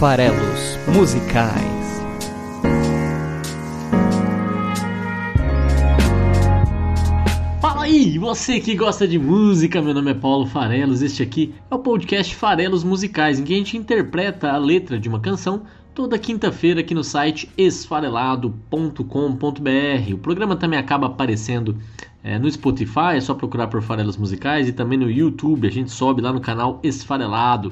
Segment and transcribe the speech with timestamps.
[0.00, 2.00] farelos musicais.
[7.60, 11.74] Fala aí, você que gosta de música, meu nome é Paulo Farelos, este aqui é
[11.74, 15.64] o podcast Farelos Musicais, em que a gente interpreta a letra de uma canção
[15.94, 20.14] toda quinta-feira aqui no site esfarelado.com.br.
[20.14, 21.76] O programa também acaba aparecendo
[22.24, 25.90] é, no Spotify, é só procurar por Farelos Musicais e também no YouTube, a gente
[25.90, 27.70] sobe lá no canal Esfarelado.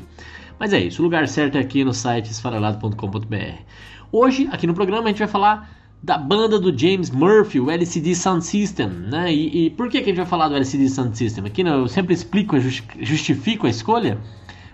[0.58, 3.62] Mas é isso, o lugar certo é aqui no site esfarelado.com.br.
[4.10, 5.70] Hoje, aqui no programa, a gente vai falar
[6.02, 9.32] da banda do James Murphy, o LCD Sound System, né?
[9.32, 11.46] E, e por que, que a gente vai falar do LCD Sound System?
[11.46, 14.18] Aqui eu sempre explico, justifico a escolha.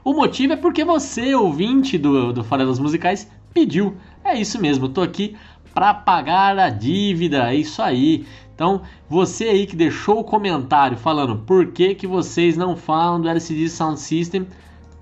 [0.05, 3.97] O motivo é porque você, ouvinte do, do Farelas Musicais, pediu.
[4.23, 5.37] É isso mesmo, eu tô aqui
[5.73, 8.27] para pagar a dívida, é isso aí.
[8.55, 13.29] Então, você aí que deixou o comentário falando por que, que vocês não falam do
[13.29, 14.47] LCD Sound System,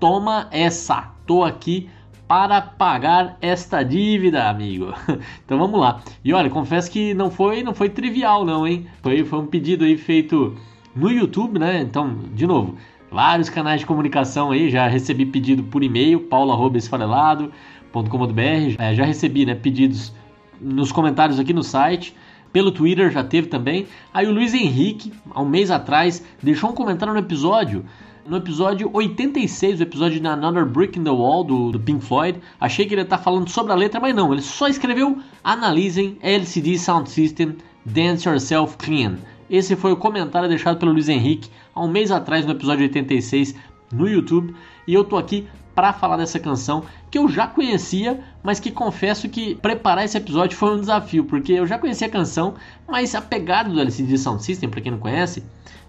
[0.03, 1.13] toma essa.
[1.25, 1.89] Tô aqui
[2.27, 4.93] para pagar esta dívida, amigo.
[5.45, 6.01] Então vamos lá.
[6.25, 8.85] E olha, confesso que não foi, não foi trivial não, hein?
[9.01, 10.57] Foi, foi um pedido aí feito
[10.93, 11.79] no YouTube, né?
[11.79, 12.75] Então, de novo,
[13.09, 19.55] vários canais de comunicação aí, já recebi pedido por e-mail, paulo@esfarelado.com.br, é, já recebi, né,
[19.55, 20.13] pedidos
[20.59, 22.13] nos comentários aqui no site.
[22.51, 23.87] Pelo Twitter já teve também.
[24.13, 27.85] Aí o Luiz Henrique, há um mês atrás, deixou um comentário no episódio
[28.25, 32.39] no episódio 86, o episódio de Another Brick in the Wall do, do Pink Floyd.
[32.59, 35.17] Achei que ele ia estar tá falando sobre a letra, mas não, ele só escreveu
[35.43, 39.17] Analisem LCD Sound System Dance Yourself Clean.
[39.49, 43.55] Esse foi o comentário deixado pelo Luiz Henrique há um mês atrás no episódio 86
[43.91, 44.55] no YouTube.
[44.87, 49.27] E eu tô aqui para falar dessa canção que eu já conhecia, mas que confesso
[49.27, 52.55] que preparar esse episódio foi um desafio, porque eu já conhecia a canção,
[52.87, 55.43] mas a pegada do LCD Sound System, para quem não conhece,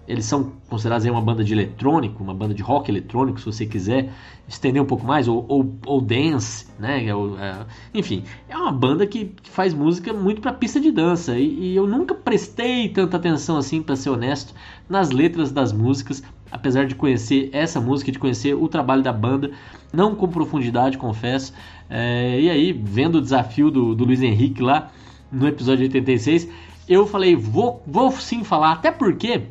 [0.07, 4.11] eles são considerados uma banda de eletrônico, uma banda de rock eletrônico, se você quiser
[4.47, 7.05] estender um pouco mais, ou, ou, ou dance, né?
[7.05, 11.37] É, é, enfim, é uma banda que, que faz música muito para pista de dança
[11.37, 14.53] e, e, eu nunca prestei tanta atenção assim, para ser honesto,
[14.87, 19.51] nas letras das músicas, apesar de conhecer essa música, de conhecer o trabalho da banda,
[19.91, 21.53] não com profundidade, confesso.
[21.89, 24.91] É, e aí, vendo o desafio do, do Luiz Henrique lá
[25.31, 26.47] no episódio 86,
[26.87, 29.41] eu falei, vou, vou sim falar, até porque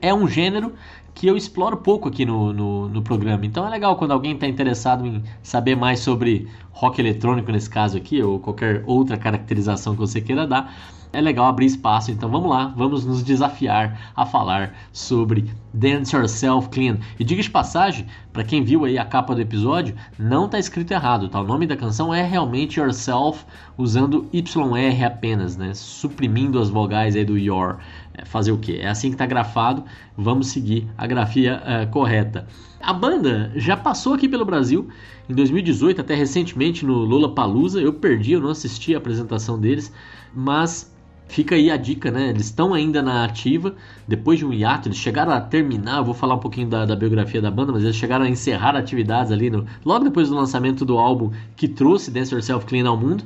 [0.00, 0.74] é um gênero
[1.14, 3.44] que eu exploro pouco aqui no, no, no programa.
[3.44, 7.96] Então é legal quando alguém está interessado em saber mais sobre rock eletrônico, nesse caso
[7.96, 10.74] aqui, ou qualquer outra caracterização que você queira dar
[11.12, 12.10] é legal abrir espaço.
[12.10, 16.98] Então vamos lá, vamos nos desafiar a falar sobre Dance Yourself Clean.
[17.18, 20.92] E diga de passagem, para quem viu aí a capa do episódio, não está escrito
[20.92, 21.40] errado, tá?
[21.40, 23.44] O nome da canção é realmente Yourself,
[23.76, 25.74] usando YR apenas, né?
[25.74, 27.78] Suprimindo as vogais aí do your.
[28.20, 28.78] É, fazer o que?
[28.78, 29.84] É assim que está grafado,
[30.16, 32.46] vamos seguir a grafia uh, correta.
[32.80, 34.88] A banda já passou aqui pelo Brasil
[35.28, 37.80] em 2018, até recentemente no Lola Palusa.
[37.80, 39.92] Eu perdi, eu não assisti a apresentação deles,
[40.34, 40.90] mas
[41.30, 42.30] Fica aí a dica, né?
[42.30, 43.76] Eles estão ainda na ativa,
[44.08, 46.96] depois de um hiato, eles chegaram a terminar, eu vou falar um pouquinho da, da
[46.96, 50.84] biografia da banda, mas eles chegaram a encerrar atividades ali, no, logo depois do lançamento
[50.84, 53.22] do álbum que trouxe Dance Yourself Clean ao mundo,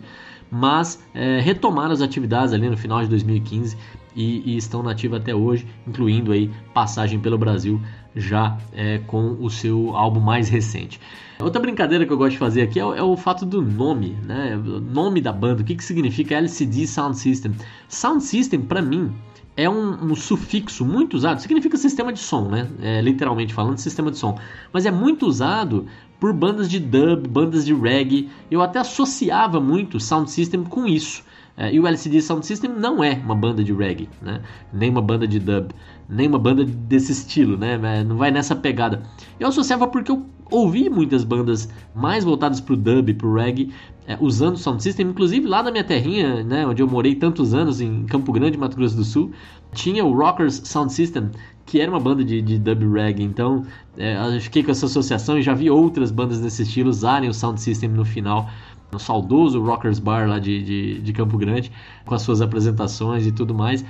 [0.51, 3.75] mas é, retomaram as atividades ali no final de 2015
[4.15, 7.81] e, e estão na ativa até hoje, incluindo aí passagem pelo Brasil
[8.15, 11.01] já é, com o seu álbum mais recente.
[11.41, 14.57] Outra brincadeira que eu gosto de fazer aqui é, é o fato do nome, né?
[14.57, 17.53] O nome da banda, o que, que significa LCD Sound System.
[17.89, 19.13] Sound System, para mim,
[19.57, 22.69] é um, um, sufixo muito usado, significa sistema de som, né?
[22.81, 24.39] É, literalmente falando, sistema de som.
[24.73, 25.87] Mas é muito usado
[26.21, 28.31] por bandas de dub, bandas de reggae.
[28.51, 31.23] Eu até associava muito Sound System com isso.
[31.57, 34.41] É, e o LCD Sound System não é uma banda de reggae, né?
[34.73, 35.71] nem uma banda de dub,
[36.09, 37.79] nem uma banda desse estilo, né?
[37.83, 39.03] É, não vai nessa pegada.
[39.39, 43.73] Eu associava porque eu ouvi muitas bandas mais voltadas para o dub, para o reggae,
[44.07, 47.55] é, usando o Sound System, inclusive lá na minha terrinha, né, onde eu morei tantos
[47.55, 49.31] anos, em Campo Grande, Mato Grosso do Sul,
[49.73, 51.31] tinha o Rockers Sound System,
[51.65, 53.65] que era uma banda de, de dub reggae, então
[53.97, 57.35] é, eu fiquei com essa associação e já vi outras bandas desse estilo usarem o
[57.35, 58.51] Sound System no final
[58.95, 61.71] no saudoso Rockers Bar lá de, de, de Campo Grande,
[62.07, 63.85] com as suas apresentações e tudo mais.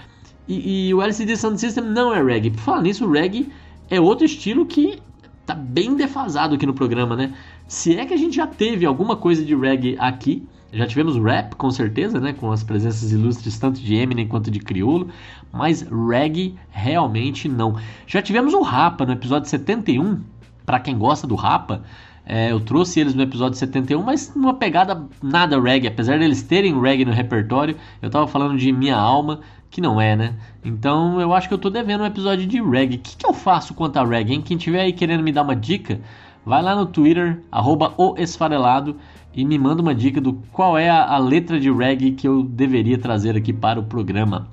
[0.48, 2.50] E, e, o LCD Sound System não é reggae.
[2.50, 3.48] Por falar nisso, o reggae
[3.88, 4.98] é outro estilo que
[5.46, 7.32] tá bem defasado aqui no programa, né?
[7.68, 11.54] Se é que a gente já teve alguma coisa de reggae aqui, já tivemos rap,
[11.54, 12.32] com certeza, né?
[12.32, 15.08] Com as presenças ilustres tanto de Eminem quanto de Criolo,
[15.52, 17.76] mas reggae realmente não.
[18.06, 20.20] Já tivemos o Rapa no episódio 71,
[20.66, 21.82] para quem gosta do Rapa,
[22.26, 25.88] é, eu trouxe eles no episódio 71, mas numa pegada nada reggae.
[25.88, 29.40] Apesar deles terem reggae no repertório, eu tava falando de Minha Alma,
[29.70, 30.34] que não é, né?
[30.64, 32.96] Então eu acho que eu tô devendo um episódio de reggae.
[32.96, 34.42] O que, que eu faço quanto a reggae, hein?
[34.42, 36.00] Quem tiver aí querendo me dar uma dica,
[36.46, 38.96] vai lá no Twitter, arroba o esfarelado,
[39.34, 42.42] e me manda uma dica do qual é a, a letra de reggae que eu
[42.42, 44.48] deveria trazer aqui para o programa.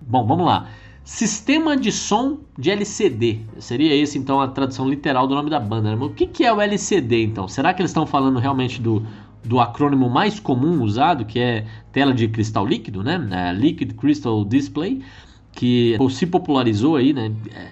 [0.00, 0.68] Bom, vamos lá.
[1.10, 3.40] Sistema de som de LCD.
[3.58, 5.90] Seria esse então a tradução literal do nome da banda.
[5.90, 5.96] Né?
[5.98, 7.48] Mas o que, que é o LCD então?
[7.48, 9.04] Será que eles estão falando realmente do,
[9.44, 13.28] do acrônimo mais comum usado, que é tela de cristal líquido, né?
[13.32, 15.02] É, Liquid Crystal Display,
[15.50, 17.32] que se popularizou aí, né?
[17.52, 17.70] É,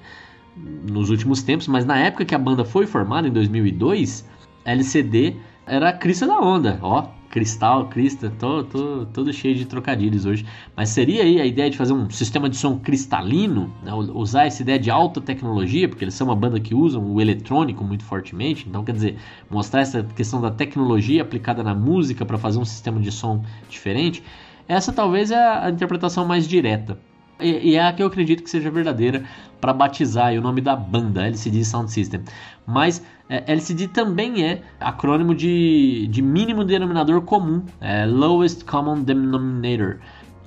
[0.91, 4.29] nos últimos tempos, mas na época que a banda foi formada, em 2002,
[4.65, 10.25] LCD era a crista da onda, ó, cristal, crista, tô, tô, todo cheio de trocadilhos
[10.25, 10.45] hoje.
[10.77, 13.93] Mas seria aí a ideia de fazer um sistema de som cristalino, né?
[13.95, 17.85] usar essa ideia de alta tecnologia, porque eles são uma banda que usam o eletrônico
[17.85, 19.17] muito fortemente, então quer dizer,
[19.51, 24.23] mostrar essa questão da tecnologia aplicada na música para fazer um sistema de som diferente.
[24.67, 26.99] Essa talvez é a interpretação mais direta.
[27.41, 29.25] E, é a que eu acredito que seja verdadeira
[29.61, 32.23] para batizar o nome da banda, LCD Sound System.
[32.69, 39.97] Mas é, LCD também é acrônimo de, de mínimo denominador comum, é Lowest Common Denominator.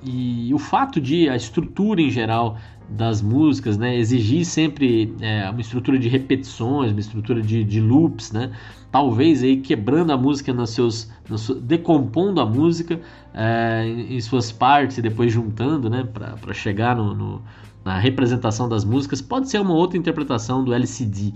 [0.04, 2.56] E o fato de a estrutura em geral
[2.88, 8.30] das músicas, né, exigir sempre é, uma estrutura de repetições, uma estrutura de, de loops,
[8.30, 8.52] né,
[8.92, 13.00] talvez aí quebrando a música nos seus, nos, decompondo a música
[13.34, 17.42] é, em, em, suas partes e depois juntando, né, para chegar no, no,
[17.84, 21.32] na representação das músicas, pode ser uma outra interpretação do LCD.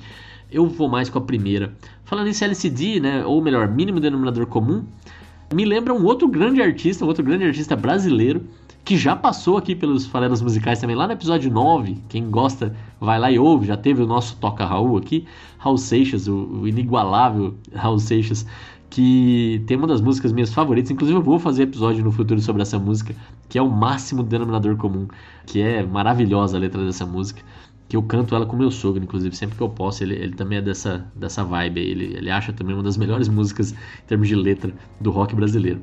[0.51, 1.75] Eu vou mais com a primeira.
[2.05, 4.85] Falando em LCD, né, ou melhor, mínimo denominador comum,
[5.53, 8.47] me lembra um outro grande artista, um outro grande artista brasileiro,
[8.85, 11.99] que já passou aqui pelos Farelas Musicais também, lá no episódio 9.
[12.09, 13.67] Quem gosta, vai lá e ouve.
[13.67, 15.27] Já teve o nosso Toca Raul aqui,
[15.59, 18.47] Raul Seixas, o, o inigualável Raul Seixas,
[18.89, 20.93] que tem uma das músicas minhas favoritas.
[20.93, 23.13] Inclusive, eu vou fazer episódio no futuro sobre essa música,
[23.49, 25.09] que é o máximo denominador comum,
[25.45, 27.43] que é maravilhosa a letra dessa música
[27.89, 30.59] que eu canto ela com meu sogro, inclusive, sempre que eu posso, ele, ele também
[30.59, 34.35] é dessa, dessa vibe, ele, ele acha também uma das melhores músicas em termos de
[34.35, 35.83] letra do rock brasileiro.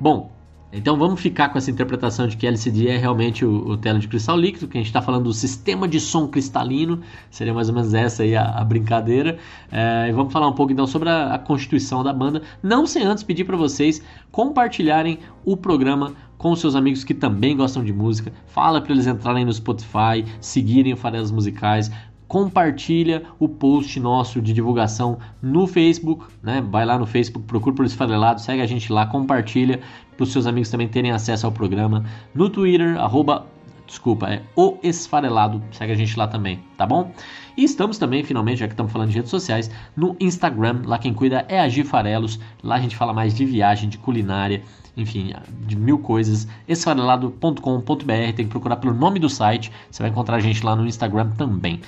[0.00, 0.30] Bom,
[0.70, 4.06] então vamos ficar com essa interpretação de que LCD é realmente o, o tela de
[4.06, 7.00] cristal líquido, que a gente está falando do sistema de som cristalino,
[7.30, 9.38] seria mais ou menos essa aí a, a brincadeira.
[9.72, 13.02] É, e vamos falar um pouco então sobre a, a constituição da banda, não sem
[13.02, 18.32] antes pedir para vocês compartilharem o programa com seus amigos que também gostam de música.
[18.46, 21.90] Fala para eles entrarem no Spotify, seguirem o Farelas Musicais,
[22.28, 26.62] compartilha o post nosso de divulgação no Facebook, né?
[26.70, 29.80] Vai lá no Facebook, procura por Esfarelado, segue a gente lá, compartilha
[30.16, 32.04] para os seus amigos também terem acesso ao programa.
[32.34, 33.46] No Twitter, arroba,
[33.86, 37.10] desculpa, é o Esfarelado, segue a gente lá também, tá bom?
[37.56, 41.14] E estamos também, finalmente, já que estamos falando de redes sociais, no Instagram, lá quem
[41.14, 44.62] cuida é a Gifarelos, lá a gente fala mais de viagem, de culinária,
[44.98, 45.32] enfim,
[45.66, 46.46] de mil coisas.
[46.66, 50.86] Esfarelado.com.br, tem que procurar pelo nome do site, você vai encontrar a gente lá no
[50.86, 51.80] Instagram também.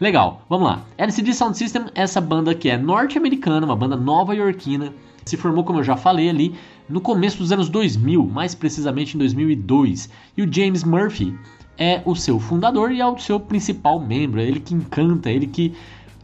[0.00, 0.82] Legal, vamos lá.
[0.98, 4.92] LCD Sound System, essa banda que é norte-americana, uma banda nova-iorquina,
[5.24, 6.54] se formou, como eu já falei ali,
[6.88, 10.10] no começo dos anos 2000, mais precisamente em 2002.
[10.36, 11.34] E o James Murphy
[11.78, 15.34] é o seu fundador e é o seu principal membro, é ele que encanta, é
[15.34, 15.74] ele que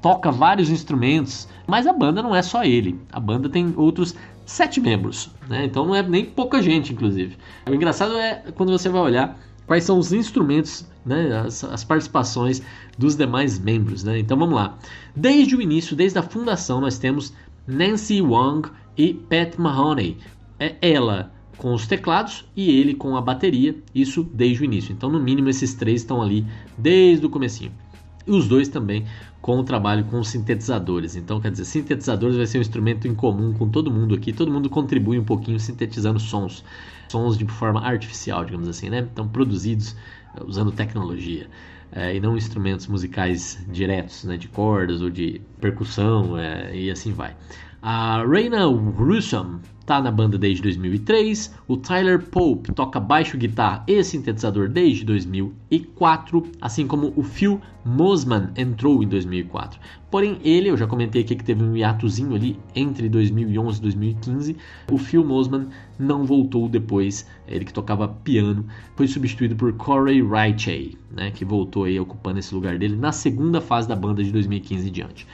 [0.03, 2.99] toca vários instrumentos, mas a banda não é só ele.
[3.13, 4.15] A banda tem outros
[4.51, 5.65] sete membros, né?
[5.65, 7.37] Então não é nem pouca gente, inclusive.
[7.69, 12.61] O engraçado é quando você vai olhar quais são os instrumentos, né, as, as, participações
[12.99, 14.03] dos demais membros.
[14.03, 14.19] Né?
[14.19, 14.77] Então vamos lá.
[15.15, 17.33] Desde o início, desde a fundação, nós temos
[17.65, 20.19] Nancy Wong e Pat Mahoney.
[20.59, 24.93] É ela com os teclados e ele com a bateria, isso desde o início.
[24.93, 26.45] Então, no mínimo, esses três estão ali
[26.77, 27.71] desde o comecinho.
[28.27, 29.05] E os dois também
[29.41, 31.17] com o trabalho com sintetizadores.
[31.17, 34.33] Então, quer dizer, sintetizadores vai ser um instrumento em comum com todo mundo aqui.
[34.33, 36.65] Todo mundo contribui um pouquinho sintetizando sons,
[37.09, 39.07] sons de forma artificial, digamos assim, né?
[39.13, 39.97] Então, produzidos
[40.37, 41.49] eh, usando tecnologia.
[41.93, 47.13] É, e não instrumentos musicais diretos, né, de cordas ou de percussão é, e assim
[47.13, 47.35] vai.
[47.83, 51.55] A Reina Russam tá na banda desde 2003.
[51.67, 58.51] O Tyler Pope toca baixo, guitarra e sintetizador desde 2004, assim como o Phil Mosman
[58.55, 59.81] entrou em 2004.
[60.11, 64.57] Porém, ele, eu já comentei aqui que teve um hiatozinho ali entre 2011 e 2015.
[64.91, 65.69] O Phil Mosman
[65.99, 71.85] não voltou depois, ele que tocava piano, foi substituído por Corey Ritchie, né, que voltou
[71.85, 75.27] aí ocupando esse lugar dele na segunda fase da banda de 2015 em diante.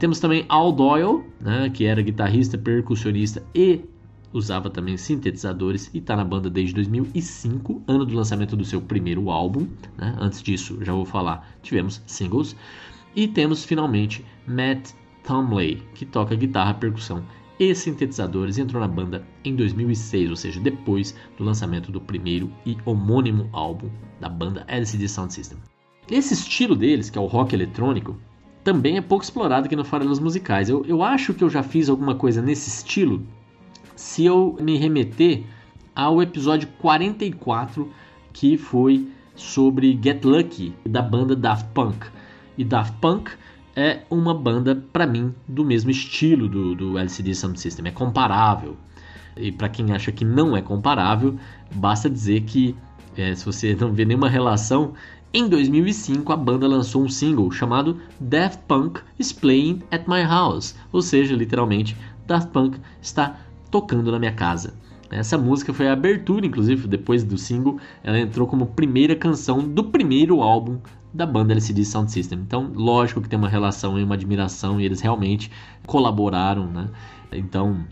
[0.00, 3.84] Temos também Al Doyle, né, que era guitarrista, percussionista e
[4.32, 9.28] usava também sintetizadores e está na banda desde 2005, ano do lançamento do seu primeiro
[9.28, 9.68] álbum.
[9.98, 10.16] Né?
[10.18, 12.56] Antes disso, já vou falar, tivemos singles.
[13.14, 14.92] E temos finalmente Matt
[15.22, 17.22] Tomley, que toca guitarra, percussão
[17.58, 22.50] e sintetizadores, e entrou na banda em 2006, ou seja, depois do lançamento do primeiro
[22.64, 25.58] e homônimo álbum da banda LCD Sound System.
[26.10, 28.16] Esse estilo deles, que é o rock eletrônico,
[28.62, 30.68] também é pouco explorado aqui no Farelas Musicais.
[30.68, 33.22] Eu, eu acho que eu já fiz alguma coisa nesse estilo
[34.00, 35.42] se eu me remeter
[35.94, 37.90] ao episódio 44,
[38.32, 42.06] que foi sobre Get Lucky, da banda Daft Punk.
[42.56, 43.30] E Daft Punk
[43.76, 48.76] é uma banda, para mim, do mesmo estilo do, do LCD Sound System, é comparável.
[49.36, 51.38] E para quem acha que não é comparável,
[51.74, 52.74] basta dizer que,
[53.16, 54.94] é, se você não vê nenhuma relação,
[55.32, 60.74] em 2005 a banda lançou um single chamado Daft Punk is Playing at My House,
[60.92, 61.96] ou seja, literalmente,
[62.26, 63.38] Daft Punk está
[63.70, 64.74] tocando na minha casa.
[65.10, 69.84] Essa música foi a abertura, inclusive, depois do single, ela entrou como primeira canção do
[69.84, 70.78] primeiro álbum
[71.12, 72.40] da banda LCD Sound System.
[72.40, 75.50] Então, lógico que tem uma relação e uma admiração e eles realmente
[75.86, 76.88] colaboraram, né?
[77.32, 77.84] Então,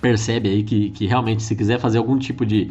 [0.00, 2.70] percebe aí que, que realmente se quiser fazer algum tipo de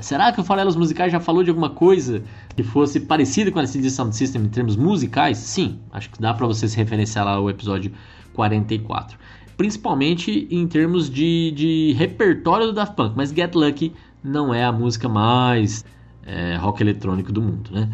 [0.00, 2.22] Será que o Farelos Musicais já falou de alguma coisa
[2.54, 5.38] que fosse parecida com a LCD Sound System em termos musicais?
[5.38, 7.92] Sim, acho que dá para você se referenciar lá ao episódio
[8.34, 9.18] 44
[9.58, 13.92] principalmente em termos de, de repertório do Daft Punk, mas Get Lucky
[14.22, 15.84] não é a música mais
[16.24, 17.90] é, rock eletrônico do mundo, né?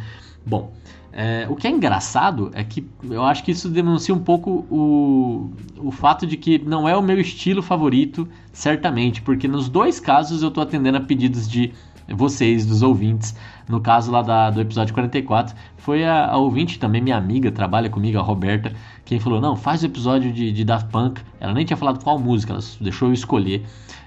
[0.46, 0.74] Bom,
[1.16, 5.52] é, o que é engraçado é que eu acho que isso denuncia um pouco o,
[5.78, 10.42] o fato de que não é o meu estilo favorito, certamente, porque nos dois casos
[10.42, 11.72] eu estou atendendo a pedidos de
[12.08, 13.34] vocês, dos ouvintes.
[13.68, 17.88] No caso lá da, do episódio 44, foi a, a, ouvinte, também minha amiga, trabalha
[17.88, 21.20] comigo, a Roberta, quem falou: Não, faz o episódio de, de Daft Punk.
[21.38, 23.64] Ela nem tinha falado qual música, ela deixou eu escolher.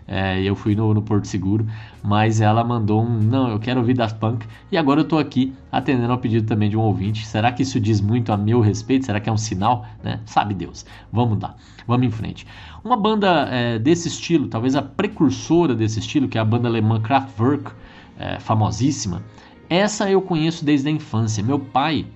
[0.08, 1.68] É, eu fui no, no, Porto Seguro,
[2.02, 4.46] mas ela mandou um: Não, eu quero ouvir Daft Punk.
[4.72, 7.28] E agora eu tô aqui atendendo ao pedido também de um ouvinte.
[7.28, 9.06] Será que isso diz muito a meu respeito?
[9.06, 9.86] Será que é um sinal?
[10.02, 10.22] Né?
[10.26, 10.86] Sabe Deus.
[11.12, 12.48] Vamos lá, vamos em frente.
[12.84, 17.02] Uma banda é, desse estilo, talvez a precursora desse estilo, que é a banda alemã
[17.02, 17.72] Kraftwerk
[18.18, 19.22] é, famosíssima,
[19.70, 21.44] essa eu conheço desde a infância.
[21.44, 22.08] Meu pai,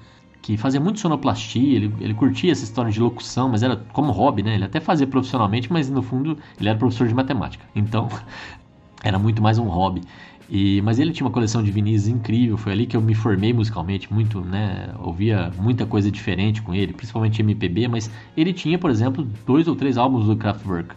[0.41, 4.41] que fazia muito sonoplastia, ele, ele curtia essa história de locução, mas era como hobby,
[4.41, 4.55] né?
[4.55, 7.63] Ele até fazia profissionalmente, mas no fundo ele era professor de matemática.
[7.75, 8.09] Então
[9.03, 10.01] era muito mais um hobby.
[10.49, 13.53] E, mas ele tinha uma coleção de vinis incrível, foi ali que eu me formei
[13.53, 14.93] musicalmente, muito, né?
[14.99, 19.75] Ouvia muita coisa diferente com ele, principalmente MPB, mas ele tinha, por exemplo, dois ou
[19.77, 20.93] três álbuns do Kraftwerk.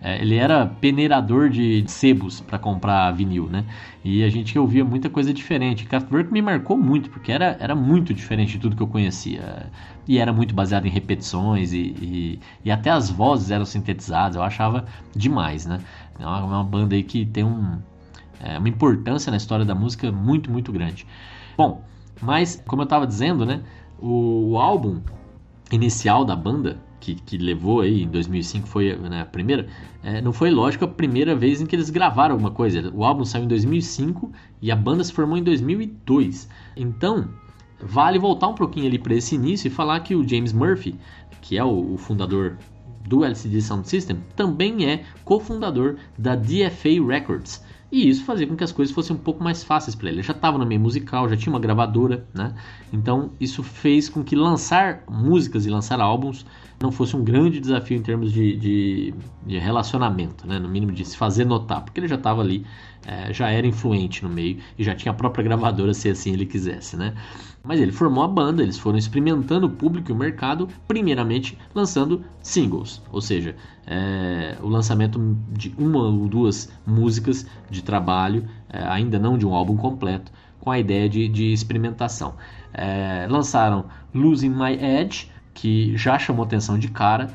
[0.00, 3.64] É, ele era peneirador de sebos para comprar vinil, né?
[4.04, 5.84] E a gente ouvia muita coisa diferente.
[5.86, 9.70] Kraftwerk me marcou muito, porque era, era muito diferente de tudo que eu conhecia.
[10.06, 14.36] E era muito baseado em repetições e, e, e até as vozes eram sintetizadas.
[14.36, 15.80] Eu achava demais, né?
[16.18, 17.78] É uma, uma banda aí que tem um,
[18.40, 21.06] é, uma importância na história da música muito, muito grande.
[21.56, 21.82] Bom,
[22.22, 23.62] mas como eu estava dizendo, né?
[23.98, 25.00] O, o álbum
[25.72, 29.68] inicial da banda que, que levou aí em 2005 foi né, a primeira,
[30.02, 32.90] é, não foi lógico a primeira vez em que eles gravaram alguma coisa.
[32.94, 36.48] O álbum saiu em 2005 e a banda se formou em 2002.
[36.76, 37.28] Então,
[37.80, 40.96] vale voltar um pouquinho ali para esse início e falar que o James Murphy,
[41.40, 42.58] que é o, o fundador
[43.06, 47.64] do LCD Sound System, também é cofundador da DFA Records.
[47.90, 50.16] E isso fazia com que as coisas fossem um pouco mais fáceis para ele.
[50.16, 52.54] Ele já estava no meio musical, já tinha uma gravadora, né?
[52.92, 56.44] Então isso fez com que lançar músicas e lançar álbuns
[56.80, 59.14] não fosse um grande desafio em termos de, de,
[59.44, 60.58] de relacionamento, né?
[60.58, 62.64] no mínimo de se fazer notar, porque ele já estava ali,
[63.04, 66.46] é, já era influente no meio e já tinha a própria gravadora se assim ele
[66.46, 66.96] quisesse.
[66.96, 67.14] Né?
[67.62, 72.24] Mas ele formou a banda, eles foram experimentando o público e o mercado, primeiramente lançando
[72.40, 79.18] singles, ou seja, é, o lançamento de uma ou duas músicas de trabalho, é, ainda
[79.18, 82.34] não de um álbum completo, com a ideia de, de experimentação.
[82.72, 87.28] É, lançaram Losing My Edge, que já chamou atenção de cara,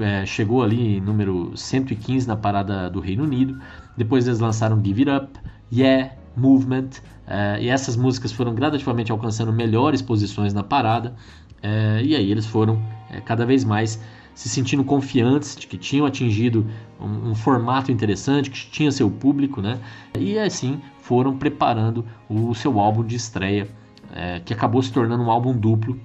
[0.00, 3.60] é, chegou ali em número 115 na parada do Reino Unido.
[3.96, 5.40] Depois eles lançaram Give It Up,
[5.72, 6.90] Yeah, Movement,
[7.28, 11.14] é, e essas músicas foram gradativamente alcançando melhores posições na parada.
[11.62, 14.00] É, e aí eles foram é, cada vez mais
[14.34, 16.64] se sentindo confiantes de que tinham atingido
[17.00, 19.78] um, um, formato interessante, que tinha seu público, né?
[20.16, 23.68] E assim foram preparando o seu álbum de estreia,
[24.14, 25.98] é, que acabou se tornando um álbum duplo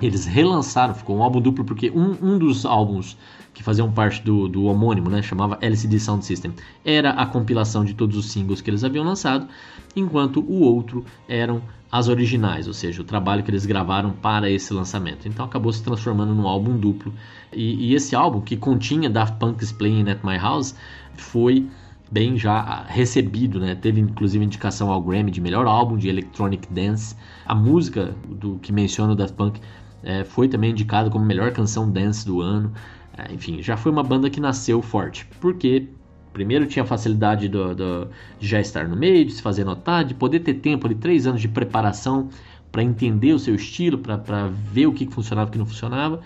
[0.00, 3.16] eles relançaram, ficou um álbum duplo, porque um, um dos álbuns
[3.56, 6.52] que faziam parte do, do homônimo, né, chamava LCD Sound System,
[6.84, 9.48] era a compilação de todos os singles que eles haviam lançado,
[9.96, 14.74] enquanto o outro eram as originais, ou seja, o trabalho que eles gravaram para esse
[14.74, 15.26] lançamento.
[15.26, 17.14] Então acabou se transformando num álbum duplo.
[17.50, 20.74] E, e esse álbum, que continha Daft Punk's Playing at My House,
[21.14, 21.66] foi
[22.10, 23.74] bem já recebido, né?
[23.74, 27.16] Teve inclusive indicação ao Grammy de melhor álbum de electronic dance.
[27.46, 29.60] A música do que menciona o Daft Punk
[30.02, 32.72] é, foi também indicado como melhor canção dance do ano.
[33.16, 35.88] É, enfim, já foi uma banda que nasceu forte, porque
[36.32, 38.08] primeiro tinha a facilidade do, do,
[38.38, 41.26] de já estar no meio, de se fazer notar, de poder ter tempo de três
[41.26, 42.28] anos de preparação
[42.70, 46.20] para entender o seu estilo, para ver o que funcionava e o que não funcionava.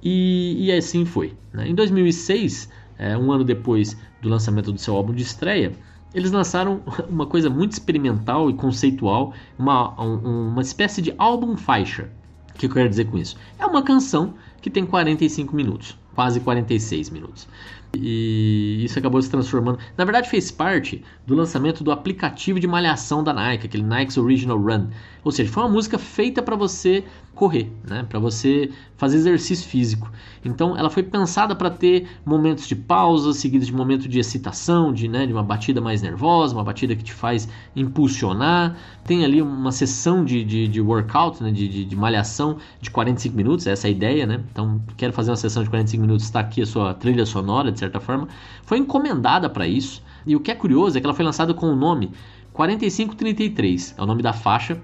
[0.00, 1.34] E, e assim foi.
[1.52, 1.68] Né?
[1.68, 5.72] Em 2006, é, um ano depois do lançamento do seu álbum de estreia,
[6.14, 6.80] eles lançaram
[7.10, 12.08] uma coisa muito experimental e conceitual, uma, um, uma espécie de álbum faixa.
[12.54, 13.36] O que eu quero dizer com isso?
[13.58, 17.48] É uma canção que tem 45 minutos, quase 46 minutos.
[17.96, 19.78] E isso acabou se transformando.
[19.96, 24.58] Na verdade, fez parte do lançamento do aplicativo de malhação da Nike, aquele Nike's Original
[24.58, 24.88] Run.
[25.22, 27.04] Ou seja, foi uma música feita para você
[27.34, 28.06] correr, né?
[28.08, 30.10] para você fazer exercício físico.
[30.44, 35.08] Então, ela foi pensada para ter momentos de pausa, seguidos de momento de excitação, de,
[35.08, 38.76] né, de uma batida mais nervosa, uma batida que te faz impulsionar.
[39.04, 43.36] Tem ali uma sessão de, de, de workout, né, de, de, de, malhação de 45
[43.36, 44.26] minutos, essa é a ideia.
[44.26, 44.40] Né?
[44.52, 47.78] Então, quero fazer uma sessão de 45 minutos, está aqui a sua trilha sonora, de
[47.78, 48.28] certa forma.
[48.62, 50.02] Foi encomendada para isso.
[50.26, 52.10] E o que é curioso é que ela foi lançada com o nome
[52.54, 54.80] 4533, é o nome da faixa.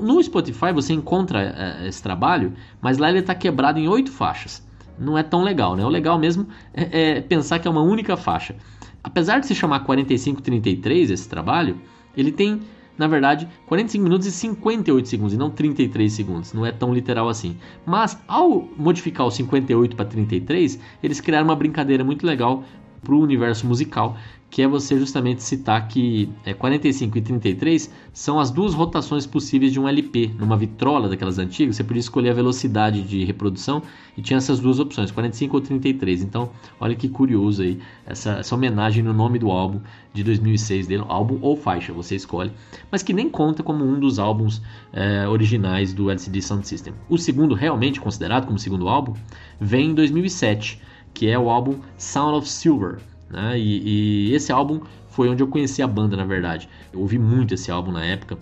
[0.00, 4.66] No Spotify você encontra uh, esse trabalho, mas lá ele está quebrado em oito faixas.
[4.98, 5.84] Não é tão legal, né?
[5.84, 8.54] O legal mesmo é, é, pensar que é uma única faixa.
[9.02, 11.80] Apesar de se chamar 4533 esse trabalho,
[12.16, 12.60] ele tem,
[12.96, 16.52] na verdade, 45 minutos e 58 segundos, e não 33 segundos.
[16.52, 17.56] Não é tão literal assim.
[17.84, 22.62] Mas ao modificar o 58 para 33, eles criaram uma brincadeira muito legal
[23.02, 24.16] para o universo musical,
[24.52, 29.72] que é você justamente citar que é, 45 e 33 são as duas rotações possíveis
[29.72, 30.30] de um LP.
[30.38, 33.82] Numa vitrola daquelas antigas, você podia escolher a velocidade de reprodução
[34.14, 36.22] e tinha essas duas opções, 45 ou 33.
[36.22, 39.80] Então, olha que curioso aí essa, essa homenagem no nome do álbum
[40.12, 42.52] de 2006 dele, álbum ou faixa, você escolhe,
[42.90, 44.60] mas que nem conta como um dos álbuns
[44.92, 46.92] é, originais do LCD Sound System.
[47.08, 49.14] O segundo, realmente considerado como segundo álbum,
[49.58, 50.78] vem em 2007,
[51.14, 52.98] que é o álbum Sound of Silver
[53.32, 53.58] né?
[53.58, 56.68] E, e, esse álbum foi onde eu conheci a banda, na verdade.
[56.92, 58.38] Eu ouvi muito esse álbum na época.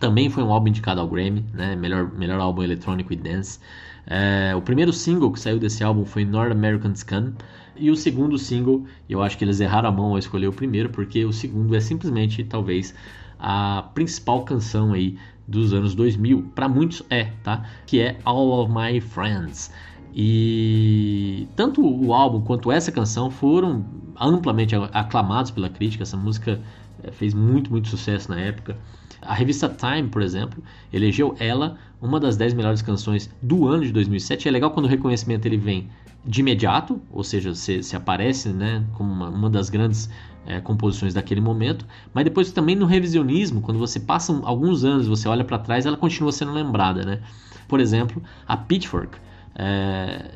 [0.00, 1.74] Também foi um álbum indicado ao Grammy, né?
[1.76, 3.58] melhor, melhor álbum eletrônico e dance.
[4.06, 7.32] É, o primeiro single que saiu desse álbum foi North American Scan.
[7.76, 10.90] E o segundo single, eu acho que eles erraram a mão ao escolher o primeiro,
[10.90, 12.94] porque o segundo é simplesmente, talvez,
[13.38, 16.50] a principal canção aí dos anos 2000.
[16.54, 17.64] Para muitos é, tá?
[17.86, 19.70] Que é All of My Friends.
[20.14, 23.84] E tanto o álbum quanto essa canção foram
[24.20, 26.02] amplamente aclamados pela crítica.
[26.02, 26.60] Essa música
[27.02, 28.76] eh, fez muito, muito sucesso na época.
[29.22, 33.92] A revista Time, por exemplo, elegeu ela uma das 10 melhores canções do ano de
[33.92, 34.48] 2007.
[34.48, 35.88] É legal quando o reconhecimento ele vem
[36.24, 40.10] de imediato, ou seja, se, se aparece né, como uma, uma das grandes
[40.44, 45.28] é, composições daquele momento, mas depois também no revisionismo, quando você passa alguns anos, você
[45.28, 47.04] olha para trás, ela continua sendo lembrada.
[47.04, 47.20] Né?
[47.68, 49.18] Por exemplo, a Pitchfork
[49.54, 50.30] é,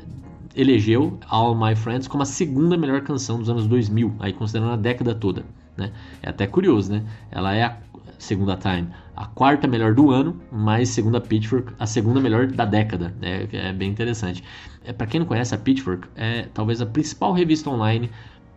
[0.54, 4.76] elegeu All My Friends como a segunda melhor canção dos anos 2000, aí considerando a
[4.76, 5.44] década toda.
[5.76, 5.92] Né?
[6.22, 7.02] É até curioso, né?
[7.30, 7.78] Ela é a
[8.18, 12.64] segunda Time, a quarta melhor do ano, mas segundo a Pitchfork, a segunda melhor da
[12.64, 13.14] década.
[13.20, 13.48] Né?
[13.52, 14.44] É bem interessante.
[14.84, 18.10] É, para quem não conhece, a Pitchfork é talvez a principal revista online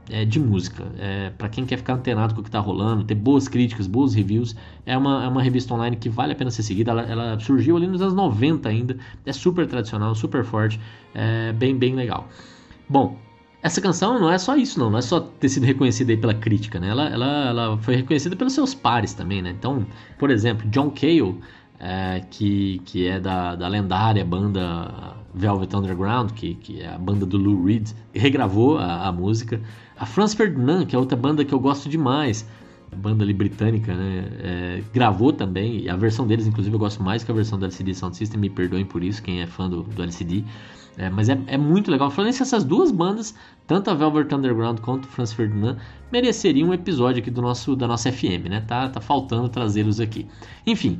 [0.10, 0.86] é, de música.
[0.98, 4.14] É, para quem quer ficar antenado com o que está rolando, ter boas críticas, boas
[4.14, 6.92] reviews, é uma, é uma revista online que vale a pena ser seguida.
[6.92, 10.80] Ela, ela surgiu ali nos anos 90 ainda, é super tradicional, super forte,
[11.14, 12.28] é bem, bem legal.
[12.90, 13.18] Bom,
[13.62, 16.34] essa canção não é só isso, não, não é só ter sido reconhecida aí pela
[16.34, 16.90] crítica, né?
[16.90, 19.52] Ela, ela, ela foi reconhecida pelos seus pares também, né?
[19.58, 19.86] Então,
[20.20, 21.40] por exemplo, John Cale,
[21.80, 27.26] é, que, que é da, da lendária banda Velvet Underground, que, que é a banda
[27.26, 29.62] do Lou Reed, regravou a, a música.
[29.98, 32.48] A Franz Ferdinand, que é outra banda que eu gosto demais,
[32.96, 34.28] banda ali britânica, né?
[34.40, 37.66] É, gravou também, e a versão deles, inclusive, eu gosto mais que a versão do
[37.66, 40.44] LCD Sound System, me perdoem por isso, quem é fã do, do LCD.
[40.98, 42.12] É, mas é, é, muito legal.
[42.12, 43.34] Falando nisso, essas duas bandas,
[43.66, 45.78] tanto a Velvet Underground quanto o Franz Ferdinand,
[46.12, 48.64] mereceriam um episódio aqui do nosso, da nossa FM, né?
[48.68, 50.28] Tá, tá faltando trazê-los aqui.
[50.68, 51.00] Enfim,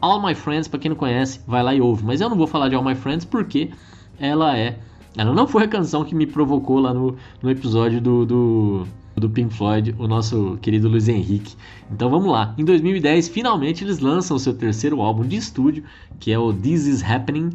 [0.00, 2.04] All My Friends, para quem não conhece, vai lá e ouve.
[2.04, 3.70] Mas eu não vou falar de All My Friends porque
[4.18, 4.78] ela é.
[5.16, 9.30] Ela não foi a canção que me provocou lá no, no episódio do, do, do
[9.30, 11.54] Pink Floyd, o nosso querido Luiz Henrique.
[11.90, 12.52] Então vamos lá.
[12.58, 15.84] Em 2010, finalmente eles lançam o seu terceiro álbum de estúdio,
[16.18, 17.50] que é o This Is Happening,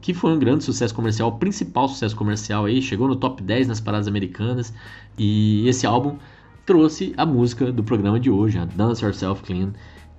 [0.00, 3.68] que foi um grande sucesso comercial, o principal sucesso comercial aí, chegou no top 10
[3.68, 4.72] nas paradas americanas.
[5.18, 6.16] E esse álbum
[6.64, 9.72] trouxe a música do programa de hoje, a Dance Yourself Clean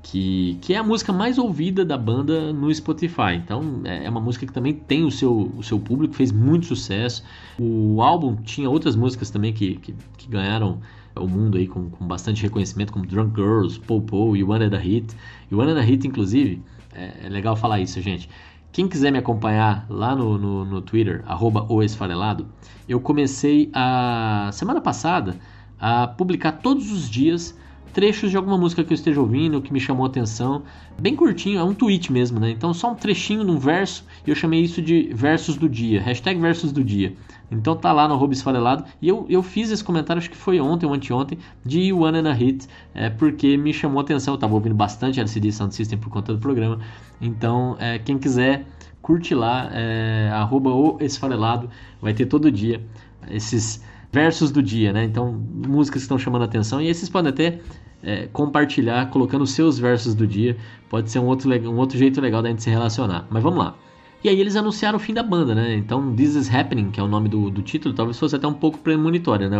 [0.04, 3.36] que, que é a música mais ouvida da banda no Spotify.
[3.36, 6.66] Então é, é uma música que também tem o seu, o seu público, fez muito
[6.68, 7.24] sucesso.
[7.58, 10.82] O álbum tinha outras músicas também que, que, que ganharam
[11.16, 14.80] o mundo aí com, com, bastante reconhecimento, como Drunk Girls, Popo e One and a
[14.80, 15.16] Hit.
[15.50, 16.62] E One and a Hit, inclusive,
[16.94, 18.30] é, é, legal falar isso, gente.
[18.74, 22.48] Quem quiser me acompanhar lá no, no, no Twitter, arroba Esfarelado,
[22.90, 25.38] eu comecei a semana passada
[25.80, 27.56] a publicar todos os dias
[27.94, 30.64] trechos de alguma música que eu esteja ouvindo, que me chamou a atenção.
[31.00, 32.50] Bem curtinho, é um tweet mesmo, né?
[32.50, 36.40] Então só um trechinho num verso, e eu chamei isso de versos do dia, hashtag
[36.40, 37.14] versos do dia.
[37.52, 38.84] Então tá lá no esfarelado.
[39.00, 42.30] E eu, eu fiz esse comentário, acho que foi ontem ou anteontem, de One and
[42.30, 44.34] a Hit, é, porque me chamou a atenção.
[44.34, 46.80] Eu tava ouvindo bastante LCD Sound System por conta do programa.
[47.22, 48.66] Então, é, quem quiser,
[49.02, 51.70] curte lá, é, arroba o esfarelado,
[52.02, 52.82] vai ter todo dia
[53.30, 55.04] esses versos do dia, né?
[55.04, 55.34] Então,
[55.68, 56.80] músicas que estão chamando a atenção.
[56.80, 57.60] E esses podem até
[58.04, 60.56] é, compartilhar, colocando seus versos do dia.
[60.88, 63.26] Pode ser um outro, um outro jeito legal da gente se relacionar.
[63.32, 63.76] Mas vamos lá.
[64.24, 65.76] E aí eles anunciaram o fim da banda, né?
[65.76, 68.54] Então, This Is Happening, que é o nome do, do título, talvez fosse até um
[68.54, 69.58] pouco premonitório, né?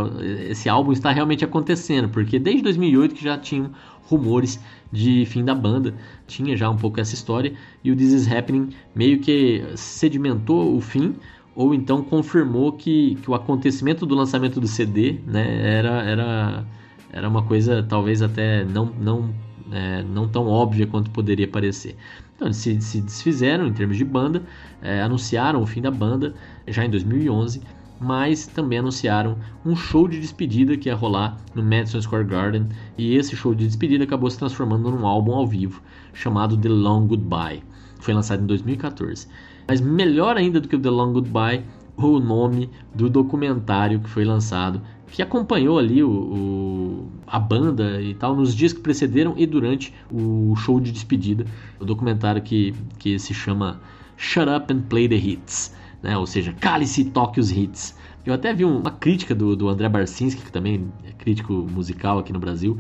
[0.50, 3.72] Esse álbum está realmente acontecendo, porque desde 2008 que já tinham
[4.04, 5.94] rumores de fim da banda,
[6.28, 10.80] tinha já um pouco essa história, e o This Is Happening meio que sedimentou o
[10.80, 11.16] fim,
[11.56, 16.66] ou então confirmou que, que o acontecimento do lançamento do CD, né, era, era,
[17.12, 19.34] era uma coisa talvez até não, não,
[19.72, 21.96] é, não tão óbvia quanto poderia parecer.
[22.36, 24.44] Então eles se, se desfizeram em termos de banda,
[24.82, 26.34] é, anunciaram o fim da banda
[26.68, 27.62] já em 2011,
[28.00, 33.16] mas também anunciaram um show de despedida que ia rolar no Madison Square Garden, e
[33.16, 35.82] esse show de despedida acabou se transformando num álbum ao vivo
[36.14, 37.64] chamado The Long Goodbye.
[38.00, 39.28] Foi lançado em 2014.
[39.68, 41.64] Mas melhor ainda do que o The Long Goodbye,
[41.96, 44.82] o nome do documentário que foi lançado
[45.14, 49.94] que acompanhou ali o, o, a banda e tal nos dias que precederam e durante
[50.12, 51.46] o show de despedida,
[51.80, 53.80] o documentário que, que se chama
[54.18, 56.18] Shut Up and Play the Hits, né?
[56.18, 57.96] ou seja, cale-se e toque os hits.
[58.26, 62.34] Eu até vi uma crítica do, do André Barcinski, que também é crítico musical aqui
[62.34, 62.76] no Brasil,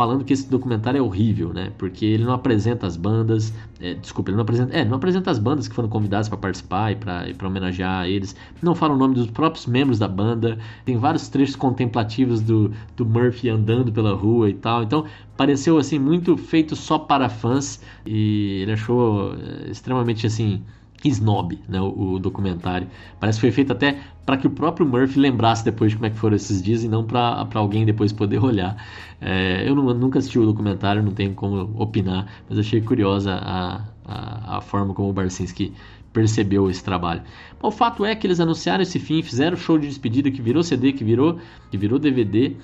[0.00, 1.72] falando que esse documentário é horrível, né?
[1.76, 5.38] Porque ele não apresenta as bandas, é, desculpa, ele não apresenta, é, não apresenta as
[5.38, 9.26] bandas que foram convidadas para participar e para homenagear eles, não fala o nome dos
[9.26, 14.54] próprios membros da banda, tem vários trechos contemplativos do, do Murphy andando pela rua e
[14.54, 15.04] tal, então
[15.36, 20.62] pareceu assim muito feito só para fãs e ele achou é, extremamente assim
[21.04, 22.86] snob, né, o, o, documentário.
[23.18, 26.10] Parece que foi feito até para que o próprio Murphy lembrasse depois de como é
[26.10, 28.76] que foram esses dias e não para alguém depois poder olhar.
[29.20, 33.84] É, eu não, nunca assisti o documentário, não tenho como opinar, mas achei curiosa a,
[34.04, 35.72] a, a forma como o Barcinski
[36.12, 37.22] percebeu esse trabalho.
[37.60, 40.62] Bom, o fato é que eles anunciaram esse fim, fizeram show de despedida que virou
[40.62, 41.38] CD, que virou,
[41.70, 42.56] que virou DVD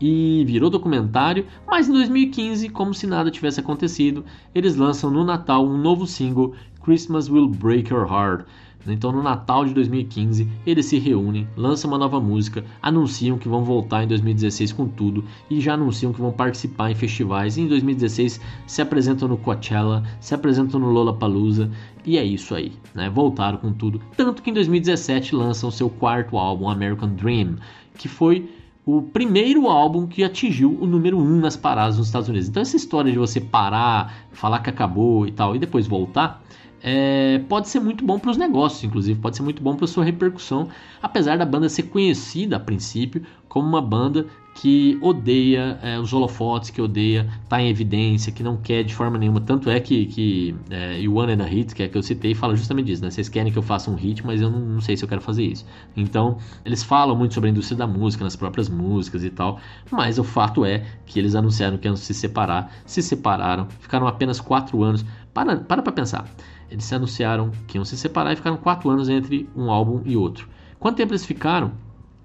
[0.00, 5.64] e virou documentário, mas em 2015, como se nada tivesse acontecido, eles lançam no Natal
[5.66, 8.46] um novo single Christmas Will Break Your Heart.
[8.86, 13.64] Então, no Natal de 2015, eles se reúnem, lançam uma nova música, anunciam que vão
[13.64, 17.56] voltar em 2016 com tudo e já anunciam que vão participar em festivais.
[17.56, 21.70] E em 2016 se apresentam no Coachella, se apresentam no Lollapalooza
[22.04, 23.08] e é isso aí, né?
[23.08, 24.02] Voltaram com tudo.
[24.16, 27.56] Tanto que em 2017 lançam seu quarto álbum, American Dream,
[27.96, 28.46] que foi
[28.86, 32.48] o primeiro álbum que atingiu o número 1 um nas paradas nos Estados Unidos.
[32.48, 36.44] Então essa história de você parar, falar que acabou e tal, e depois voltar,
[36.86, 40.04] é, pode ser muito bom para os negócios, inclusive, pode ser muito bom para sua
[40.04, 40.68] repercussão,
[41.02, 46.68] apesar da banda ser conhecida a princípio como uma banda que odeia é, os holofotes,
[46.68, 49.40] que odeia estar tá em evidência, que não quer de forma nenhuma.
[49.40, 52.54] Tanto é que, que é, You and a Hit, que é que eu citei, fala
[52.54, 53.10] justamente disso, né?
[53.10, 55.22] Vocês querem que eu faça um hit, mas eu não, não, sei se eu quero
[55.22, 55.64] fazer isso.
[55.96, 59.58] Então, eles falam muito sobre a indústria da música, nas próprias músicas e tal,
[59.90, 64.40] mas o fato é que eles anunciaram que iam se separar, se separaram, ficaram apenas
[64.40, 65.04] quatro anos.
[65.32, 66.28] Para para pra pensar.
[66.74, 70.16] Eles se anunciaram que iam se separar e ficaram quatro anos entre um álbum e
[70.16, 70.48] outro.
[70.80, 71.70] Quanto tempo eles ficaram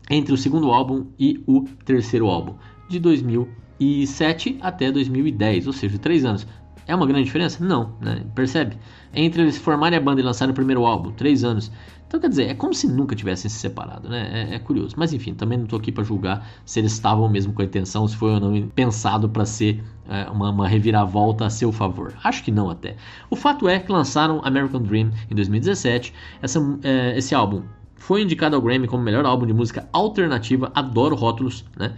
[0.10, 2.56] entre o segundo álbum e o terceiro álbum?
[2.90, 6.48] De 2007 até 2010, ou seja, três anos.
[6.88, 7.64] É uma grande diferença?
[7.64, 8.26] Não, né?
[8.34, 8.76] percebe?
[9.14, 11.72] Entre eles formarem a banda e lançarem o primeiro álbum, três anos.
[12.10, 14.50] Então, quer dizer, é como se nunca tivessem se separado, né?
[14.50, 14.96] É, é curioso.
[14.98, 18.08] Mas enfim, também não estou aqui para julgar se eles estavam mesmo com a intenção,
[18.08, 22.12] se foi ou não pensado para ser é, uma, uma, reviravolta a seu favor.
[22.24, 22.96] Acho que não até.
[23.30, 26.12] O fato é que lançaram American Dream em 2017.
[26.42, 27.62] Essa, é, esse álbum
[27.96, 30.72] foi indicado ao Grammy como melhor álbum de música alternativa.
[30.74, 31.94] Adoro rótulos, né?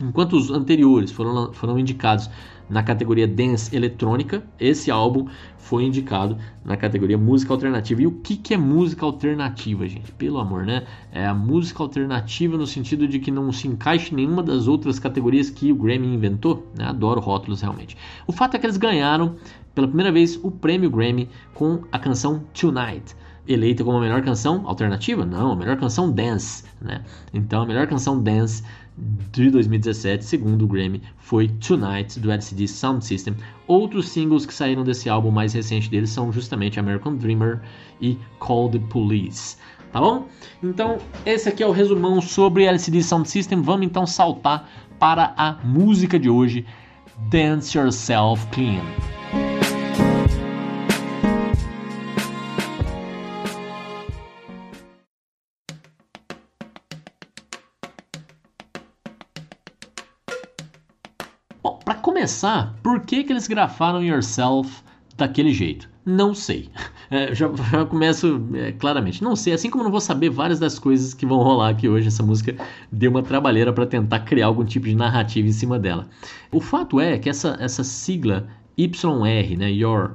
[0.00, 2.28] Enquanto os anteriores foram, foram indicados
[2.72, 5.26] na categoria Dance Eletrônica, esse álbum
[5.58, 8.00] foi indicado na categoria Música Alternativa.
[8.00, 10.10] E o que, que é música alternativa, gente?
[10.12, 10.84] Pelo amor, né?
[11.12, 14.98] É a música alternativa no sentido de que não se encaixe em nenhuma das outras
[14.98, 16.66] categorias que o Grammy inventou.
[16.74, 16.86] Né?
[16.86, 17.94] Adoro rótulos, realmente.
[18.26, 19.36] O fato é que eles ganharam
[19.74, 23.14] pela primeira vez o prêmio Grammy com a canção Tonight
[23.46, 25.24] eleita como a melhor canção alternativa?
[25.26, 27.02] Não, a melhor canção dance, né?
[27.34, 28.62] Então, a melhor canção dance
[28.96, 33.34] de 2017, segundo o Grammy, foi Tonight do LCD Sound System.
[33.66, 37.60] Outros singles que saíram desse álbum mais recente deles são justamente American Dreamer
[38.00, 39.56] e Call the Police.
[39.92, 40.26] Tá bom?
[40.62, 43.60] Então, esse aqui é o resumão sobre LCD Sound System.
[43.60, 46.64] Vamos então saltar para a música de hoje.
[47.30, 48.82] Dance Yourself Clean.
[62.42, 64.82] Começar, por que, que eles grafaram Yourself
[65.16, 65.88] daquele jeito?
[66.04, 66.68] Não sei.
[67.12, 69.22] É, já, já, começo é, claramente.
[69.22, 72.08] Não sei, assim como não vou saber várias das coisas que vão rolar aqui hoje,
[72.08, 72.56] essa música
[72.90, 76.08] deu uma trabalheira para tentar criar algum tipo de narrativa em cima dela.
[76.50, 80.14] O fato é que essa, essa sigla YR, né, Your,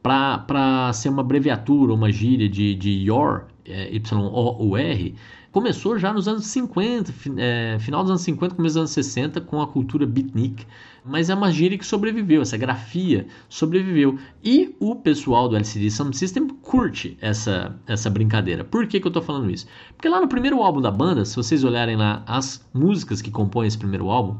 [0.00, 5.16] para ser uma abreviatura, uma gíria de, de Your, é, Y-O-U-R,
[5.56, 9.62] começou já nos anos 50, é, final dos anos 50, começo dos anos 60, com
[9.62, 10.66] a cultura beatnik,
[11.02, 14.18] mas é uma gíria que sobreviveu, essa grafia sobreviveu.
[14.44, 18.64] E o pessoal do LCD Sound System curte essa, essa brincadeira.
[18.64, 19.66] Por que, que eu estou falando isso?
[19.96, 23.66] Porque lá no primeiro álbum da banda, se vocês olharem lá as músicas que compõem
[23.66, 24.36] esse primeiro álbum,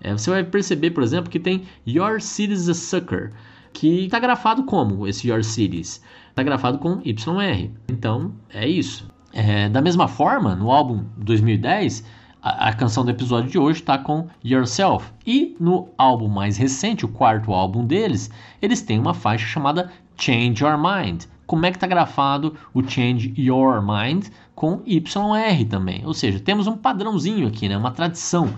[0.00, 3.32] é, você vai perceber, por exemplo, que tem Your City's a Sucker,
[3.72, 6.02] que está grafado como esse Your Cities?
[6.30, 7.70] Está grafado com YR.
[7.88, 9.06] Então, é isso.
[9.32, 12.04] É, da mesma forma, no álbum 2010,
[12.42, 15.12] a, a canção do episódio de hoje está com Yourself.
[15.26, 18.30] E no álbum mais recente, o quarto álbum deles,
[18.62, 21.24] eles têm uma faixa chamada Change Your Mind.
[21.46, 26.02] Como é que está grafado o Change Your Mind com YR também?
[26.04, 27.76] Ou seja, temos um padrãozinho aqui, né?
[27.76, 28.50] uma tradição.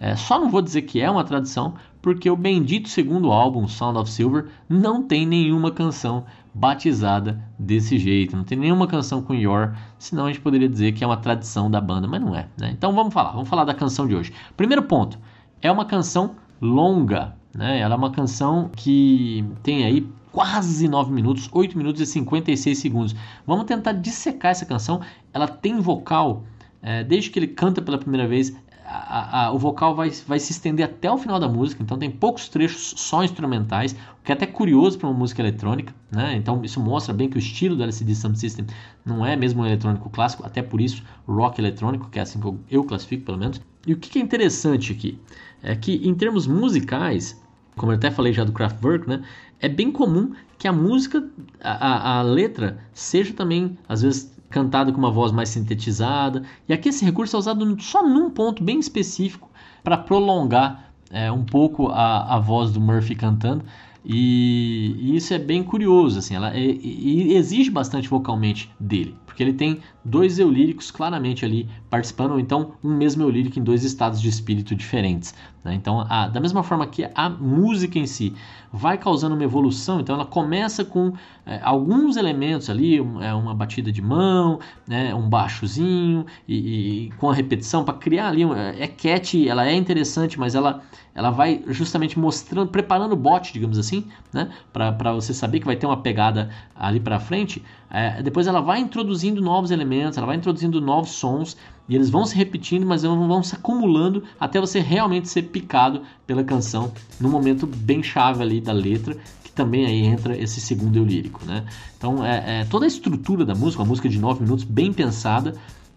[0.00, 3.96] É, só não vou dizer que é uma tradição, porque o bendito segundo álbum, Sound
[3.98, 8.36] of Silver, não tem nenhuma canção batizada desse jeito.
[8.36, 11.70] Não tem nenhuma canção com Your, senão a gente poderia dizer que é uma tradição
[11.70, 12.48] da banda, mas não é.
[12.58, 12.70] Né?
[12.72, 14.32] Então vamos falar, vamos falar da canção de hoje.
[14.56, 15.18] Primeiro ponto,
[15.60, 17.80] é uma canção longa, né?
[17.80, 23.16] Ela é uma canção que tem aí quase 9 minutos, 8 minutos e 56 segundos.
[23.46, 25.00] Vamos tentar dissecar essa canção.
[25.32, 26.44] Ela tem vocal,
[26.80, 28.56] é, desde que ele canta pela primeira vez,
[28.92, 32.10] a, a, o vocal vai, vai se estender até o final da música, então tem
[32.10, 36.36] poucos trechos só instrumentais, o que é até curioso para uma música eletrônica, né?
[36.36, 38.66] Então isso mostra bem que o estilo do LCD Sound System
[39.04, 42.46] não é mesmo um eletrônico clássico, até por isso rock eletrônico, que é assim que
[42.46, 43.60] eu, eu classifico pelo menos.
[43.86, 45.18] E o que é interessante aqui
[45.62, 47.40] é que em termos musicais,
[47.76, 49.22] como eu até falei já do Kraftwerk, né?
[49.58, 51.28] É bem comum que a música,
[51.60, 56.44] a, a letra seja também às vezes cantado com uma voz mais sintetizada.
[56.68, 59.50] E aqui esse recurso é usado só num ponto bem específico
[59.82, 63.64] para prolongar é, um pouco a, a voz do Murphy cantando.
[64.04, 69.42] E, e, isso é bem curioso, assim, ela é, e exige bastante vocalmente dele, porque
[69.42, 73.62] ele tem dois eu líricos claramente ali participando, ou então um mesmo eu lírico em
[73.62, 75.32] dois estados de espírito diferentes.
[75.64, 75.74] Né?
[75.74, 78.34] Então, a, da mesma forma que a música em si
[78.72, 81.12] vai causando uma evolução, então ela começa com
[81.44, 87.10] é, alguns elementos ali, um, é, uma batida de mão, né, um baixozinho, e, e
[87.12, 90.82] com a repetição para criar ali, é, é cat, ela é interessante, mas ela,
[91.14, 95.76] ela vai justamente mostrando, preparando o bote, digamos assim, né, para você saber que vai
[95.76, 97.62] ter uma pegada ali para frente.
[97.90, 101.56] É, depois ela vai introduzindo novos elementos, ela vai introduzindo novos sons
[101.88, 106.44] e eles vão se repetindo, mas vão se acumulando até você realmente ser picado pela
[106.44, 111.04] canção no momento bem chave ali da letra, que também aí entra esse segundo eu
[111.04, 111.64] lírico, né?
[111.96, 115.54] Então é, é toda a estrutura da música, uma música de 9 minutos bem pensada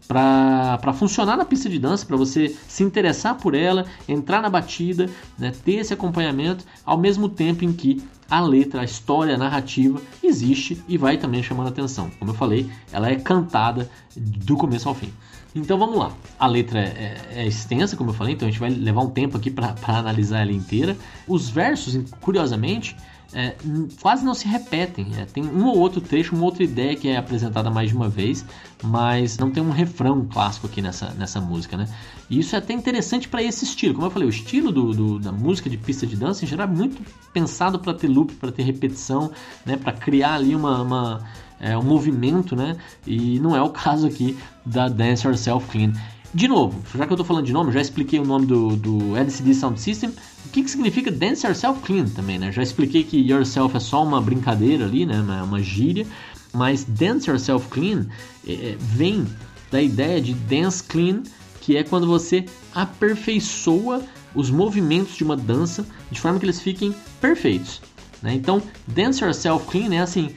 [0.07, 5.09] para funcionar na pista de dança, para você se interessar por ela, entrar na batida,
[5.37, 10.01] né, ter esse acompanhamento, ao mesmo tempo em que a letra, a história, a narrativa
[10.23, 12.09] existe e vai também chamando atenção.
[12.19, 15.11] Como eu falei, ela é cantada do começo ao fim.
[15.55, 16.11] Então vamos lá.
[16.37, 19.37] A letra é, é, extensa, como eu falei, então a gente vai levar um tempo
[19.37, 20.97] aqui para analisar ela inteira.
[21.25, 22.97] Os versos, curiosamente,
[23.33, 23.55] é,
[24.01, 25.07] quase não se repetem.
[25.17, 28.09] É, tem um ou outro trecho, uma outra ideia que é apresentada mais de uma
[28.09, 28.45] vez,
[28.83, 31.87] mas não tem um refrão clássico aqui nessa, nessa música, né?
[32.29, 33.93] E isso é até interessante para esse estilo.
[33.93, 36.67] Como eu falei, o estilo do, do, da música de pista de dança em geral
[36.67, 39.31] é muito pensado para ter loop, para ter repetição,
[39.65, 39.77] né?
[39.77, 41.23] Para criar ali uma, uma
[41.59, 42.75] é, um movimento, né?
[43.05, 45.93] E não é o caso aqui da Dance Yourself Clean.
[46.33, 49.15] De novo, já que eu estou falando de nome, já expliquei o nome do, do
[49.15, 50.09] LCD Sound System.
[50.45, 52.51] O que, que significa Dance Yourself Clean também, né?
[52.51, 55.21] Já expliquei que Yourself é só uma brincadeira ali, né?
[55.21, 56.05] Uma, uma gíria.
[56.53, 58.05] Mas Dance Yourself Clean
[58.45, 59.25] é, é, vem
[59.71, 61.23] da ideia de Dance Clean,
[61.61, 66.93] que é quando você aperfeiçoa os movimentos de uma dança de forma que eles fiquem
[67.21, 67.81] perfeitos.
[68.21, 68.33] Né?
[68.33, 70.31] Então, Dance Yourself Clean é assim,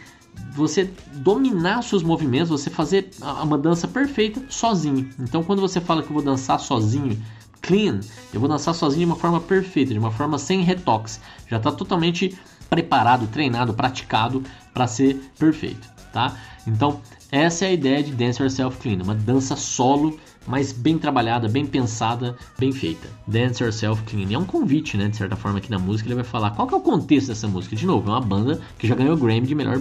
[0.58, 3.10] você dominar seus movimentos, você fazer
[3.42, 5.08] uma dança perfeita sozinho.
[5.18, 7.22] Então, quando você fala que eu vou dançar sozinho,
[7.62, 8.00] clean,
[8.32, 11.20] eu vou dançar sozinho de uma forma perfeita, de uma forma sem retoques.
[11.48, 12.36] Já está totalmente
[12.68, 14.42] preparado, treinado, praticado
[14.74, 16.36] para ser perfeito, tá?
[16.66, 20.18] Então, essa é a ideia de Dance Yourself Clean, uma dança solo
[20.48, 23.06] mas bem trabalhada, bem pensada, bem feita.
[23.26, 24.32] Dance Yourself Clean.
[24.32, 26.08] É um convite, né, de certa forma, aqui na música.
[26.08, 27.76] Ele vai falar qual que é o contexto dessa música.
[27.76, 29.78] De novo, é uma banda que já ganhou o Grammy de melhor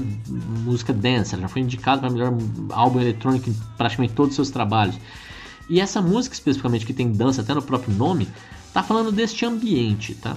[0.66, 1.34] música dance.
[1.34, 2.34] Ela já foi indicada para melhor
[2.72, 5.00] álbum eletrônico em praticamente todos os seus trabalhos.
[5.70, 8.28] E essa música, especificamente, que tem dança até no próprio nome,
[8.74, 10.36] tá falando deste ambiente, tá?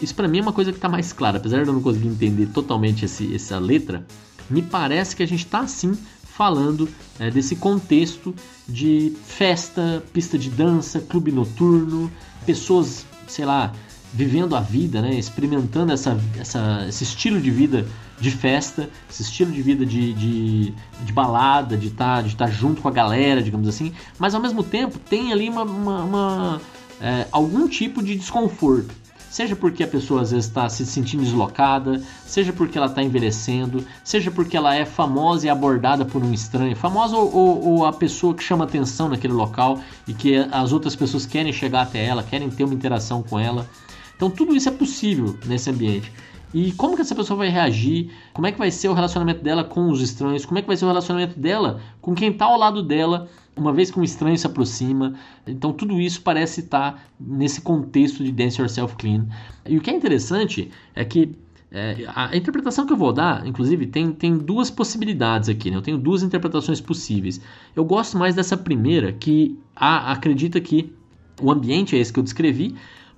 [0.00, 1.38] Isso para mim é uma coisa que tá mais clara.
[1.38, 4.06] Apesar de eu não conseguir entender totalmente esse, essa letra,
[4.48, 5.96] me parece que a gente tá assim
[6.34, 8.34] falando é, desse contexto
[8.68, 12.10] de festa, pista de dança, clube noturno,
[12.46, 13.72] pessoas, sei lá,
[14.12, 15.14] vivendo a vida, né?
[15.14, 17.86] experimentando essa, essa, esse estilo de vida
[18.20, 22.46] de festa, esse estilo de vida de, de, de balada, de estar tá, de tá
[22.46, 26.60] junto com a galera, digamos assim, mas ao mesmo tempo tem ali uma, uma, uma
[27.00, 29.01] é, algum tipo de desconforto.
[29.32, 33.82] Seja porque a pessoa às vezes está se sentindo deslocada, seja porque ela está envelhecendo,
[34.04, 37.94] seja porque ela é famosa e abordada por um estranho, famosa ou, ou, ou, a
[37.94, 42.22] pessoa que chama atenção naquele local e que as outras pessoas querem chegar até ela,
[42.22, 43.66] querem ter uma interação com ela.
[44.14, 46.12] Então tudo isso é possível nesse ambiente.
[46.52, 48.10] E como que essa pessoa vai reagir?
[48.34, 50.44] Como é que vai ser o relacionamento dela com os estranhos?
[50.44, 53.72] Como é que vai ser o relacionamento dela com quem está ao lado dela uma
[53.72, 55.14] vez que um estranho se aproxima.
[55.46, 59.26] Então tudo isso parece estar nesse contexto de Dance Yourself Clean.
[59.66, 61.36] E o que é interessante é que
[61.70, 65.70] é, a interpretação que eu vou dar, inclusive, tem, tem duas possibilidades aqui.
[65.70, 65.76] Né?
[65.76, 67.40] Eu tenho duas interpretações possíveis.
[67.74, 70.92] Eu gosto mais dessa primeira, que a, acredita que
[71.40, 72.74] o ambiente é esse que eu descrevi,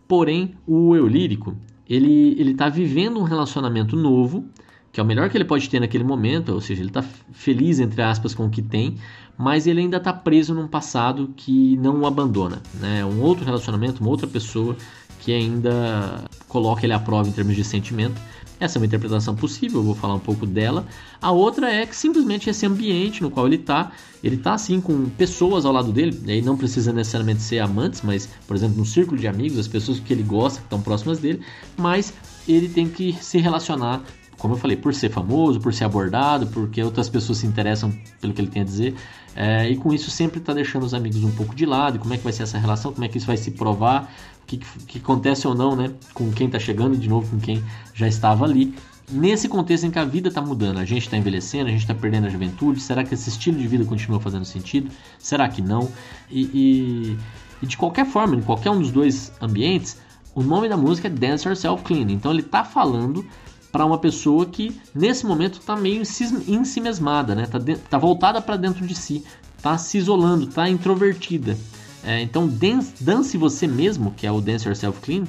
[0.07, 1.57] porém o eu lírico
[1.89, 4.49] ele está vivendo um relacionamento novo
[4.95, 7.81] que é o melhor que ele pode ter naquele momento, ou seja, ele está feliz,
[7.81, 8.95] entre aspas, com o que tem,
[9.37, 12.63] mas ele ainda está preso num passado que não o abandona.
[12.75, 13.05] Né?
[13.05, 14.77] Um outro relacionamento, uma outra pessoa
[15.21, 18.21] que ainda coloca ele à prova em termos de sentimento.
[18.61, 20.87] Essa é uma interpretação possível, eu vou falar um pouco dela.
[21.21, 23.91] A outra é que simplesmente esse ambiente no qual ele está,
[24.23, 28.03] ele está assim com pessoas ao lado dele, e aí não precisa necessariamente ser amantes,
[28.03, 31.19] mas, por exemplo, no círculo de amigos, as pessoas que ele gosta, que estão próximas
[31.19, 31.41] dele,
[31.77, 32.15] mas
[32.47, 34.03] ele tem que se relacionar
[34.45, 38.35] como eu falei, por ser famoso, por ser abordado, porque outras pessoas se interessam pelo
[38.35, 38.95] que ele tem a dizer.
[39.35, 41.99] É, e com isso sempre está deixando os amigos um pouco de lado.
[41.99, 42.93] Como é que vai ser essa relação?
[42.93, 44.13] Como é que isso vai se provar?
[44.43, 45.91] O que, que acontece ou não, né?
[46.13, 48.75] Com quem está chegando e de novo com quem já estava ali.
[49.11, 51.95] Nesse contexto em que a vida está mudando, a gente está envelhecendo, a gente está
[51.95, 54.91] perdendo a juventude, será que esse estilo de vida continua fazendo sentido?
[55.19, 55.91] Será que não?
[56.31, 57.19] E, e,
[57.63, 59.99] e de qualquer forma, em qualquer um dos dois ambientes,
[60.35, 62.11] o nome da música é Dance Yourself Clean.
[62.11, 63.25] Então ele está falando
[63.75, 67.45] para uma pessoa que nesse momento está meio em si mesmada, né?
[67.45, 69.25] Tá, de, tá voltada para dentro de si,
[69.61, 71.59] tá se isolando, tá introvertida.
[72.05, 75.25] É, então dance, dance você mesmo, que é o Dance Yourself Clean,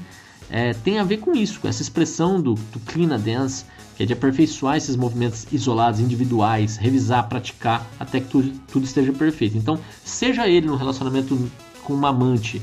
[0.47, 3.65] é, tem a ver com isso, com essa expressão do, do clean a dance,
[3.97, 9.12] que é de aperfeiçoar esses movimentos isolados, individuais, revisar, praticar, até que tudo, tudo esteja
[9.12, 9.58] perfeito.
[9.58, 11.49] Então, seja ele no relacionamento
[11.84, 12.62] com uma amante,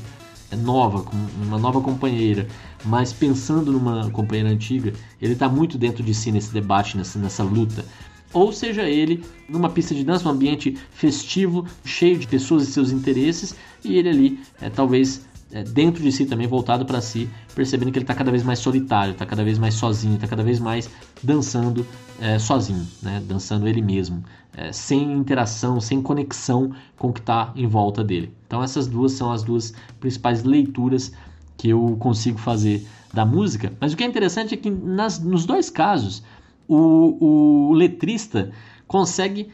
[0.55, 2.47] nova, com uma nova companheira,
[2.85, 7.43] mas pensando numa companheira antiga, ele está muito dentro de si nesse debate, nessa, nessa
[7.43, 7.85] luta.
[8.33, 12.91] Ou seja ele numa pista de dança, um ambiente festivo, cheio de pessoas e seus
[12.91, 17.91] interesses, e ele ali, é, talvez é, dentro de si também, voltado para si, percebendo
[17.91, 20.59] que ele está cada vez mais solitário, está cada vez mais sozinho, está cada vez
[20.59, 20.89] mais
[21.21, 21.85] dançando
[22.19, 23.21] é, sozinho, né?
[23.27, 24.23] dançando ele mesmo,
[24.55, 28.33] é, sem interação, sem conexão com o que está em volta dele.
[28.47, 31.11] Então essas duas são as duas principais leituras
[31.57, 33.73] que eu consigo fazer da música.
[33.79, 36.23] Mas o que é interessante é que nas, nos dois casos
[36.67, 38.51] o, o letrista
[38.87, 39.51] consegue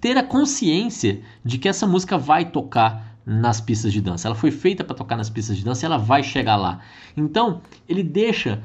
[0.00, 4.26] ter a consciência de que essa música vai tocar nas pistas de dança.
[4.26, 6.80] Ela foi feita para tocar nas pistas de dança ela vai chegar lá.
[7.16, 8.62] Então, ele deixa.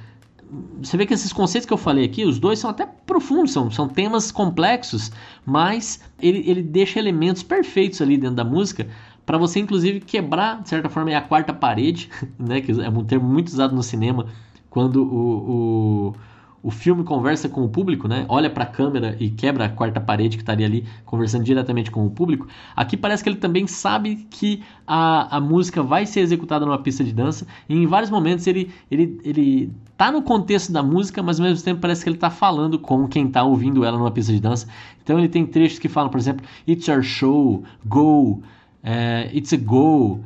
[0.81, 3.71] Você vê que esses conceitos que eu falei aqui, os dois são até profundos, são,
[3.71, 5.11] são temas complexos,
[5.45, 8.87] mas ele, ele deixa elementos perfeitos ali dentro da música
[9.25, 13.27] para você, inclusive, quebrar, de certa forma, a quarta parede, né, que é um termo
[13.27, 14.27] muito usado no cinema,
[14.69, 16.15] quando o, o
[16.63, 18.26] o filme conversa com o público, né?
[18.30, 22.06] Olha para a câmera e quebra a quarta parede que estaria ali conversando diretamente com
[22.06, 22.47] o público.
[22.73, 27.04] Aqui parece que ele também sabe que a, a música vai ser executada numa pista
[27.04, 31.37] de dança e em vários momentos ele ele ele tá no contexto da música, mas
[31.37, 34.31] ao mesmo tempo parece que ele está falando com quem está ouvindo ela numa pista
[34.31, 34.65] de dança.
[35.04, 38.42] Então ele tem trechos que falam, por exemplo, It's your show, go,
[38.83, 40.21] uh, It's a go,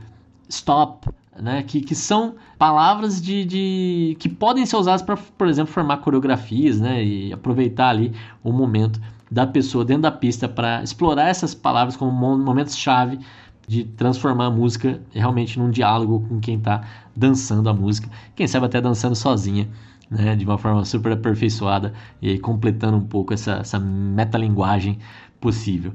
[0.47, 1.09] stop,
[1.41, 1.63] né?
[1.63, 6.79] Que, que são palavras de, de que podem ser usadas para, por exemplo, formar coreografias,
[6.79, 7.03] né?
[7.03, 8.13] E aproveitar ali
[8.43, 13.19] o momento da pessoa dentro da pista para explorar essas palavras como momentos chave
[13.67, 18.65] de transformar a música realmente num diálogo com quem está dançando a música, quem sabe
[18.65, 19.67] até dançando sozinha,
[20.09, 24.97] né, de uma forma super aperfeiçoada e completando um pouco essa, essa metalinguagem
[25.41, 25.93] possível.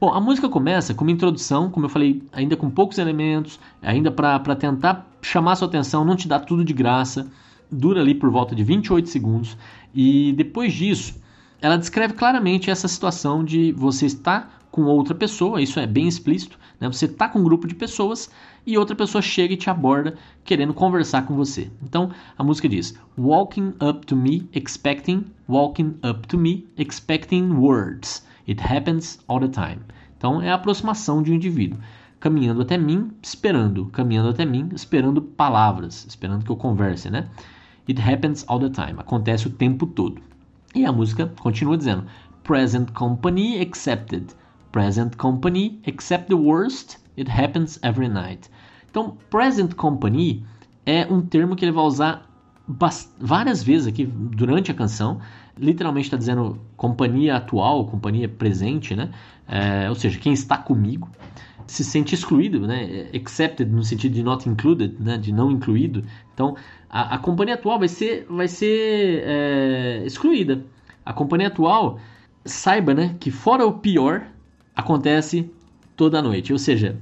[0.00, 4.10] Bom, a música começa com uma introdução, como eu falei, ainda com poucos elementos, ainda
[4.10, 7.30] para tentar chamar sua atenção, não te dar tudo de graça.
[7.70, 9.56] Dura ali por volta de 28 segundos.
[9.94, 11.14] E depois disso,
[11.60, 16.58] ela descreve claramente essa situação de você estar com outra pessoa, isso é bem explícito,
[16.80, 16.88] né?
[16.88, 18.28] Você está com um grupo de pessoas
[18.66, 21.70] e outra pessoa chega e te aborda querendo conversar com você.
[21.80, 28.26] Então a música diz: Walking up to me, expecting, walking up to me, expecting words.
[28.48, 29.80] It happens all the time.
[30.16, 31.78] Então é a aproximação de um indivíduo
[32.24, 37.28] caminhando até mim, esperando, caminhando até mim, esperando palavras, esperando que eu converse, né?
[37.86, 38.98] It happens all the time.
[38.98, 40.22] Acontece o tempo todo.
[40.74, 42.06] E a música continua dizendo:
[42.42, 44.34] Present company accepted.
[44.72, 46.96] Present company accept the worst.
[47.18, 48.50] It happens every night.
[48.90, 50.46] Então, present company
[50.86, 52.26] é um termo que ele vai usar
[53.20, 55.20] várias vezes aqui durante a canção
[55.58, 59.10] literalmente está dizendo companhia atual, companhia presente, né?
[59.46, 61.08] É, ou seja, quem está comigo
[61.66, 63.08] se sente excluído, né?
[63.14, 65.16] Accepted no sentido de not included, né?
[65.16, 66.04] De não incluído.
[66.32, 66.56] Então,
[66.90, 70.64] a, a companhia atual vai ser, vai ser é, excluída.
[71.04, 71.98] A companhia atual
[72.44, 73.16] saiba, né?
[73.20, 74.26] Que fora o pior
[74.74, 75.50] acontece
[75.96, 76.52] toda noite.
[76.52, 76.96] Ou seja,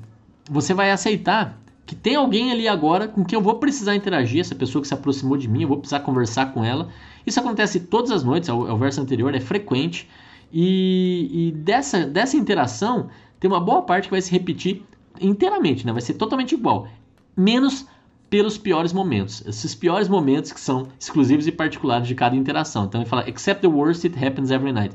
[0.51, 1.59] você vai aceitar
[1.93, 4.95] que tem alguém ali agora com quem eu vou precisar interagir, essa pessoa que se
[4.95, 6.89] aproximou de mim, eu vou precisar conversar com ela.
[7.27, 10.09] Isso acontece todas as noites, ao, ao verso anterior, é frequente.
[10.51, 14.83] E, e, dessa, dessa interação, tem uma boa parte que vai se repetir
[15.21, 15.93] inteiramente, né?
[15.93, 16.89] vai ser totalmente igual,
[17.37, 17.87] menos
[18.31, 19.47] pelos piores momentos.
[19.47, 22.87] Esses piores momentos que são exclusivos e particulares de cada interação.
[22.87, 24.95] Então ele fala, except the worst, it happens every night.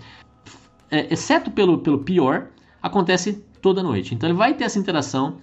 [0.90, 2.48] É, exceto pelo, pelo pior,
[2.82, 4.16] acontece toda noite.
[4.16, 5.38] Então ele vai ter essa interação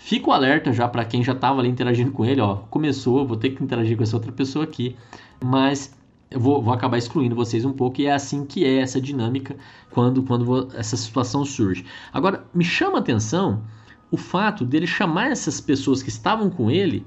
[0.00, 3.50] Fico alerta já para quem já estava ali interagindo com ele, ó, começou, vou ter
[3.50, 4.96] que interagir com essa outra pessoa aqui,
[5.44, 5.92] mas
[6.30, 9.56] eu vou, vou acabar excluindo vocês um pouco e é assim que é essa dinâmica
[9.90, 11.84] quando, quando essa situação surge.
[12.12, 13.64] Agora, me chama a atenção
[14.08, 17.04] o fato dele chamar essas pessoas que estavam com ele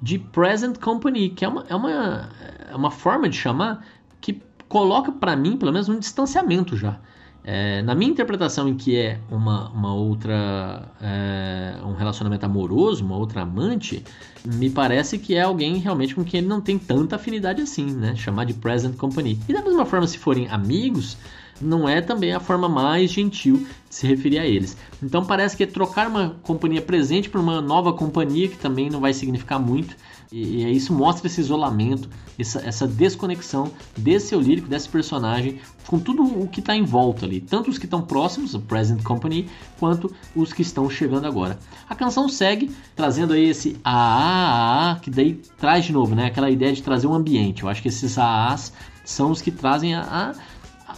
[0.00, 2.30] de present company, que é uma, é uma,
[2.70, 3.86] é uma forma de chamar
[4.20, 6.98] que coloca para mim, pelo menos, um distanciamento já.
[7.46, 10.88] É, na minha interpretação, em que é uma, uma outra.
[11.00, 14.02] É, um relacionamento amoroso, uma outra amante,
[14.44, 18.16] me parece que é alguém realmente com quem ele não tem tanta afinidade assim, né?
[18.16, 19.38] Chamar de present company.
[19.46, 21.18] E da mesma forma, se forem amigos,
[21.60, 24.76] não é também a forma mais gentil de se referir a eles.
[25.02, 29.00] Então parece que é trocar uma companhia presente por uma nova companhia, que também não
[29.00, 29.96] vai significar muito.
[30.32, 35.98] E, e isso mostra esse isolamento, essa, essa desconexão desse seu lírico, desse personagem, com
[35.98, 37.40] tudo o que está em volta ali.
[37.40, 39.48] Tanto os que estão próximos, o Present Company,
[39.78, 41.58] quanto os que estão chegando agora.
[41.88, 46.26] A canção segue trazendo aí esse a a que daí traz de novo, né?
[46.26, 47.62] Aquela ideia de trazer um ambiente.
[47.62, 48.72] Eu acho que esses aás
[49.04, 50.34] são os que trazem a, a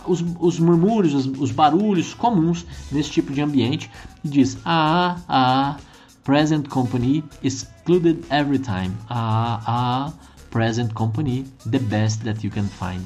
[0.06, 3.90] os, os, murmúrios, os, os, barulhos comuns nesse tipo de ambiente.
[4.24, 5.76] Diz a a
[6.24, 8.92] present company excluded every time.
[9.08, 10.12] Ah, ah,
[10.50, 13.04] present company, the best that you can find.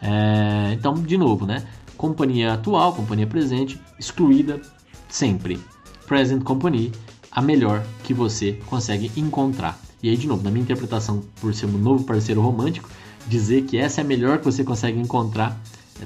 [0.00, 1.64] É, então, de novo, né?
[1.96, 4.60] Companhia atual, companhia presente, excluída
[5.08, 5.58] sempre.
[6.06, 6.92] Present company,
[7.30, 9.78] a melhor que você consegue encontrar.
[10.02, 12.88] E aí, de novo, na minha interpretação, por ser um novo parceiro romântico,
[13.26, 15.58] dizer que essa é a melhor que você consegue encontrar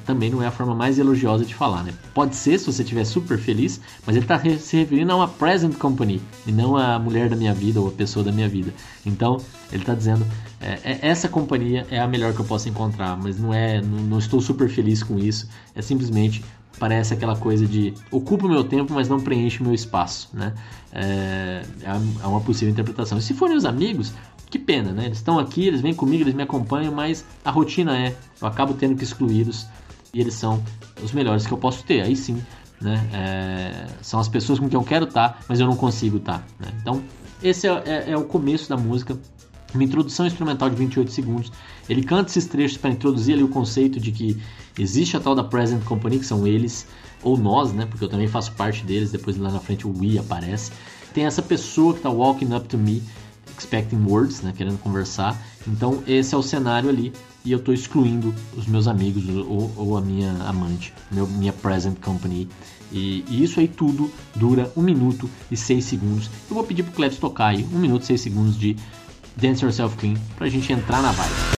[0.07, 1.93] também não é a forma mais elogiosa de falar, né?
[2.14, 5.74] Pode ser se você estiver super feliz, mas ele está se referindo a uma present
[5.76, 8.72] company e não a mulher da minha vida ou a pessoa da minha vida.
[9.05, 9.38] Então
[9.72, 10.24] ele está dizendo
[10.61, 13.99] é, é, essa companhia é a melhor que eu posso encontrar, mas não é, não,
[13.99, 15.49] não estou super feliz com isso.
[15.74, 16.45] É simplesmente
[16.78, 20.55] parece aquela coisa de ocupa o meu tempo, mas não preenche o meu espaço, né?
[20.93, 21.62] É,
[22.22, 23.18] é uma possível interpretação.
[23.18, 24.12] E se forem os amigos,
[24.51, 25.07] que pena, né?
[25.07, 28.74] Eles estão aqui, eles vêm comigo, eles me acompanham, mas a rotina é, eu acabo
[28.74, 29.66] tendo que excluí-los
[30.12, 30.62] e eles são
[31.03, 32.03] os melhores que eu posso ter.
[32.03, 32.42] Aí sim,
[32.80, 33.09] né?
[33.12, 36.44] É, são as pessoas com quem eu quero estar, mas eu não consigo estar.
[36.59, 36.68] Né?
[36.80, 37.03] Então,
[37.42, 39.16] esse é, é, é, o começo da música.
[39.72, 41.53] Uma introdução instrumental de 28 segundos.
[41.88, 44.36] Ele canta esses trechos para introduzir ali o conceito de que
[44.76, 46.88] existe a tal da Present Company, que são eles,
[47.22, 47.86] ou nós, né?
[47.86, 49.12] Porque eu também faço parte deles.
[49.12, 50.72] Depois lá na frente o We aparece.
[51.14, 53.01] Tem essa pessoa que está walking up to me,
[53.61, 54.52] expecting words, né?
[54.56, 55.40] Querendo conversar.
[55.66, 57.12] Então, esse é o cenário ali
[57.44, 61.98] e eu estou excluindo os meus amigos ou, ou a minha amante, meu, minha present
[62.00, 62.48] company.
[62.92, 66.30] E, e, isso aí tudo dura 1 minuto e 6 segundos.
[66.48, 68.76] Eu vou pedir pro Cletus tocar aí 1 minuto e 6 segundos de
[69.36, 71.49] Dance Yourself Clean pra gente entrar na vibe.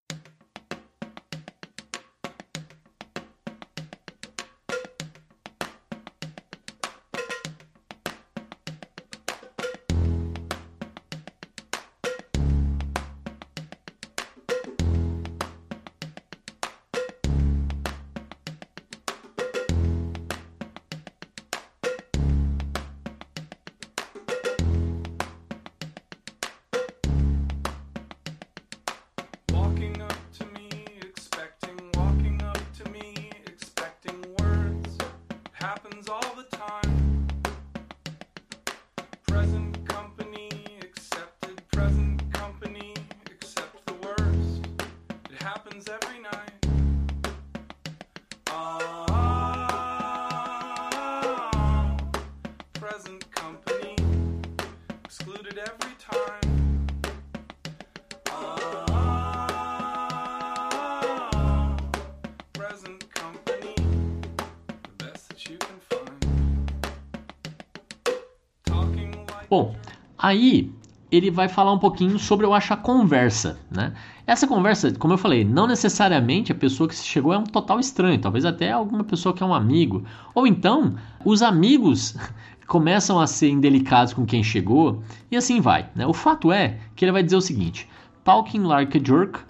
[70.22, 70.72] Aí
[71.10, 73.92] ele vai falar um pouquinho sobre eu acho a conversa, né?
[74.26, 78.18] Essa conversa, como eu falei, não necessariamente a pessoa que chegou é um total estranho,
[78.18, 80.04] talvez até alguma pessoa que é um amigo,
[80.34, 82.16] ou então os amigos
[82.66, 86.06] começam a ser indelicados com quem chegou e assim vai, né?
[86.06, 87.86] O fato é que ele vai dizer o seguinte:
[88.24, 89.40] talking like a jerk,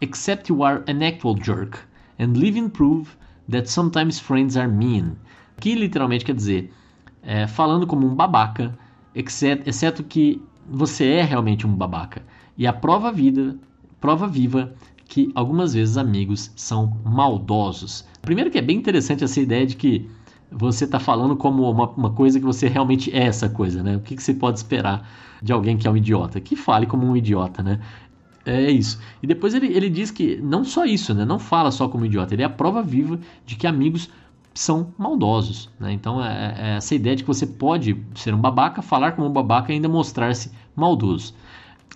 [0.00, 1.78] except you are an actual jerk,
[2.20, 3.16] and living proof
[3.50, 5.16] that sometimes friends are mean.
[5.58, 6.72] Que literalmente quer dizer
[7.22, 8.78] é, falando como um babaca,
[9.18, 10.40] exceto, exceto que
[10.70, 12.22] você é realmente um babaca.
[12.56, 13.56] E a prova vida,
[14.00, 14.72] prova viva
[15.06, 18.06] que algumas vezes amigos são maldosos.
[18.22, 20.08] Primeiro que é bem interessante essa ideia de que
[20.50, 23.96] você está falando como uma, uma, coisa que você realmente é essa coisa, né?
[23.96, 25.08] O que, que você pode esperar
[25.42, 26.40] de alguém que é um idiota?
[26.40, 27.80] Que fale como um idiota, né?
[28.46, 29.00] É isso.
[29.22, 31.24] E depois ele, ele diz que não só isso, né?
[31.24, 34.08] Não fala só como idiota, ele é a prova viva de que amigos
[34.58, 35.70] são maldosos.
[35.78, 35.92] Né?
[35.92, 39.32] Então, é, é, essa ideia de que você pode ser um babaca, falar como um
[39.32, 41.32] babaca e ainda mostrar-se maldoso.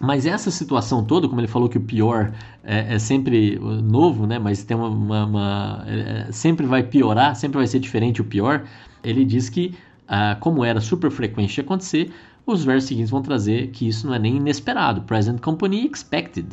[0.01, 2.33] Mas essa situação toda, como ele falou que o pior
[2.63, 4.39] é, é sempre novo, né?
[4.39, 8.65] mas tem uma, uma, uma é, sempre vai piorar, sempre vai ser diferente o pior,
[9.03, 9.75] ele diz que,
[10.07, 12.13] ah, como era super frequente de acontecer,
[12.47, 15.03] os versos seguintes vão trazer que isso não é nem inesperado.
[15.03, 16.47] Present company expected.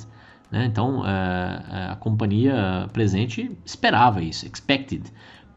[0.52, 0.66] Né?
[0.66, 5.04] Então, a companhia presente esperava isso, expected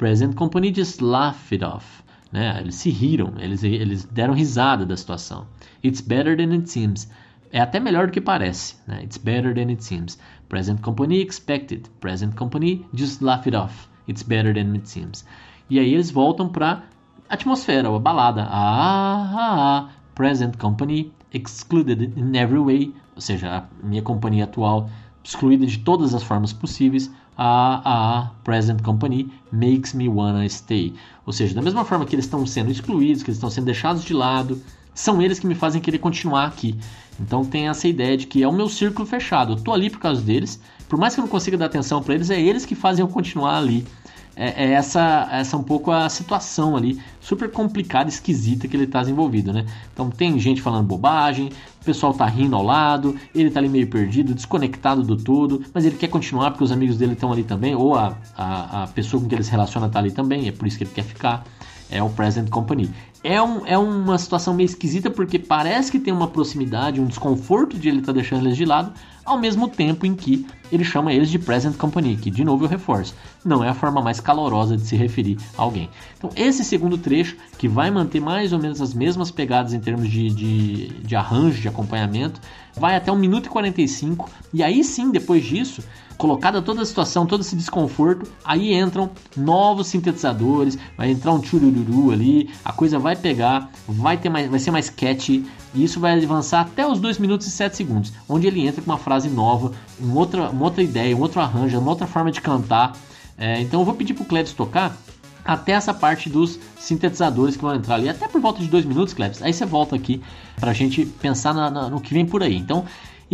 [0.03, 2.03] present company just laughed it off.
[2.33, 2.59] Né?
[2.61, 5.47] Eles se riram, eles, eles deram risada da situação.
[5.85, 7.09] It's better than it seems.
[7.53, 8.75] É até melhor do que parece.
[8.85, 9.05] Né?
[9.05, 10.19] It's better than it seems.
[10.49, 11.89] Present company expected.
[12.01, 13.89] Present company just laughed it off.
[14.09, 15.25] It's better than it seems.
[15.71, 16.83] E aí eles voltam para
[17.29, 18.43] atmosfera, a balada.
[18.51, 19.91] Ah, ah, ah.
[20.17, 22.93] Present company excluded in every way.
[23.15, 24.91] Ou seja, a minha companhia atual
[25.23, 30.93] excluída de todas as formas possíveis a, a present company makes me wanna stay.
[31.27, 34.05] Ou seja, da mesma forma que eles estão sendo excluídos, que eles estão sendo deixados
[34.05, 34.61] de lado,
[34.95, 36.79] são eles que me fazem querer continuar aqui.
[37.21, 39.53] Então tem essa ideia de que é o meu círculo fechado.
[39.53, 40.61] Eu tô ali por causa deles.
[40.89, 43.09] Por mais que eu não consiga dar atenção para eles, é eles que fazem eu
[43.09, 43.87] continuar ali
[44.35, 49.03] é, é, essa, essa um pouco a situação ali, super complicada, esquisita que ele está
[49.03, 49.67] envolvido, né?
[49.93, 53.87] Então tem gente falando bobagem, o pessoal tá rindo ao lado, ele tá ali meio
[53.89, 57.75] perdido, desconectado do todo, mas ele quer continuar porque os amigos dele estão ali também,
[57.75, 60.67] ou a, a, a pessoa com que ele se relaciona tá ali também, é por
[60.67, 61.45] isso que ele quer ficar.
[61.91, 62.91] É o Present Company.
[63.25, 67.79] É, um, é uma situação meio esquisita porque parece que tem uma proximidade, um desconforto
[67.79, 68.93] de ele estar tá deixando eles de lado,
[69.25, 72.69] ao mesmo tempo em que ele chama eles de present company, que de novo eu
[72.69, 73.15] reforço,
[73.45, 75.89] não é a forma mais calorosa de se referir a alguém.
[76.19, 80.09] Então, esse segundo trecho, que vai manter mais ou menos as mesmas pegadas em termos
[80.09, 82.41] de, de, de arranjo, de acompanhamento,
[82.75, 85.83] vai até 1 minuto e 45, e aí sim, depois disso,
[86.17, 92.11] colocada toda a situação, todo esse desconforto, aí entram novos sintetizadores, vai entrar um churururu
[92.11, 95.45] ali, a coisa vai pegar, vai ter mais, vai ser mais catchy,
[95.75, 98.91] e isso vai avançar até os 2 minutos e 7 segundos, onde ele entra com
[98.91, 102.41] uma frase nova, uma outra, uma outra ideia, um outro arranjo, uma outra forma de
[102.41, 102.93] cantar.
[103.39, 104.97] É, então eu vou pedir pro Cleves tocar
[105.45, 109.15] até essa parte dos sintetizadores que vão entrar ali, até por volta de 2 minutos,
[109.15, 109.43] Cleves.
[109.43, 110.23] Aí você volta aqui
[110.57, 112.57] pra gente pensar na, na, no que vem por aí.
[112.57, 112.85] Então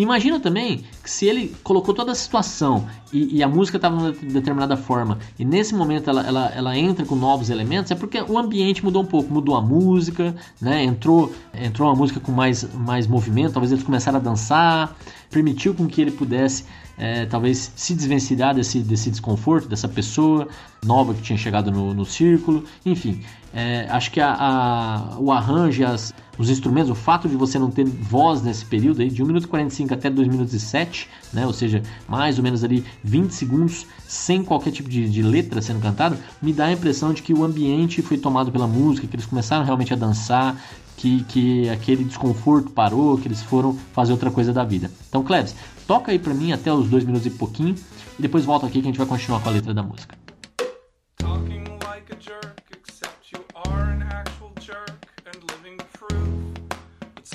[0.00, 4.26] Imagina também que se ele colocou toda a situação e, e a música estava de
[4.26, 8.38] determinada forma e nesse momento ela, ela, ela, entra com novos elementos, é porque o
[8.38, 10.84] ambiente mudou um pouco, mudou a música, né?
[10.84, 14.96] entrou, entrou uma música com mais, mais movimento, talvez eles começaram a dançar,
[15.30, 16.64] permitiu com que ele pudesse
[16.96, 20.46] é, talvez se desvencilhar desse, desse desconforto, dessa pessoa
[20.84, 23.22] nova que tinha chegado no, no círculo, enfim.
[23.52, 27.70] É, acho que a, a, o arranjo, as, os instrumentos, o fato de você não
[27.70, 31.08] ter voz nesse período aí, de 1 minuto e 45 até 2 minutos e 7,
[31.32, 35.60] né, ou seja, mais ou menos ali 20 segundos sem qualquer tipo de, de letra
[35.60, 39.16] sendo cantada, me dá a impressão de que o ambiente foi tomado pela música, que
[39.16, 40.56] eles começaram realmente a dançar,
[40.96, 44.90] que, que aquele desconforto parou, que eles foram fazer outra coisa da vida.
[45.08, 45.54] Então, Klebs,
[45.86, 47.74] toca aí pra mim até os dois minutos e pouquinho,
[48.18, 50.27] e depois volta aqui que a gente vai continuar com a letra da música.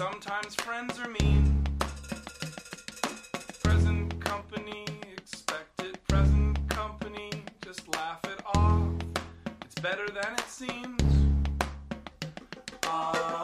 [0.03, 1.63] Sometimes friends are mean.
[3.63, 4.85] Present company,
[5.17, 7.29] expected present company,
[7.63, 8.83] just laugh it off.
[9.61, 11.01] It's better than it seems.
[12.85, 13.42] Ah,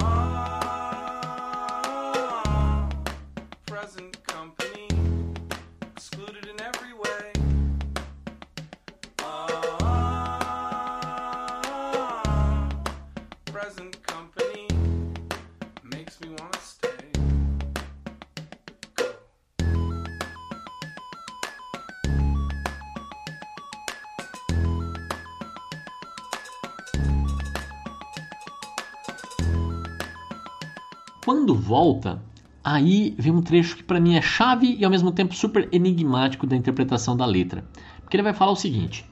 [31.30, 32.20] Quando volta,
[32.64, 36.48] aí vem um trecho que para mim é chave e ao mesmo tempo super enigmático
[36.48, 37.64] da interpretação da letra.
[38.02, 39.06] Porque ele vai falar o seguinte: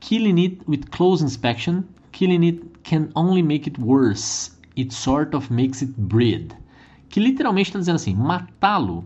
[0.00, 4.50] Killing it with close inspection, killing it can only make it worse.
[4.76, 6.52] It sort of makes it breed.
[7.08, 9.04] Que literalmente está dizendo assim: matá-lo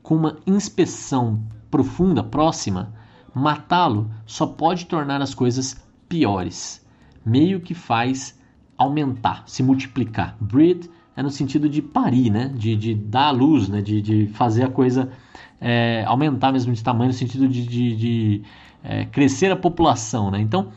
[0.00, 2.94] com uma inspeção profunda, próxima,
[3.34, 6.80] matá-lo só pode tornar as coisas piores.
[7.26, 8.38] Meio que faz
[8.76, 10.36] aumentar, se multiplicar.
[10.40, 10.88] Breed
[11.18, 12.48] é no sentido de parir, né?
[12.54, 13.82] De, de dar à luz, né?
[13.82, 15.10] De, de fazer a coisa
[15.60, 18.42] é, aumentar mesmo de tamanho, no sentido de, de, de
[18.84, 20.40] é, crescer a população, né?
[20.40, 20.68] Então,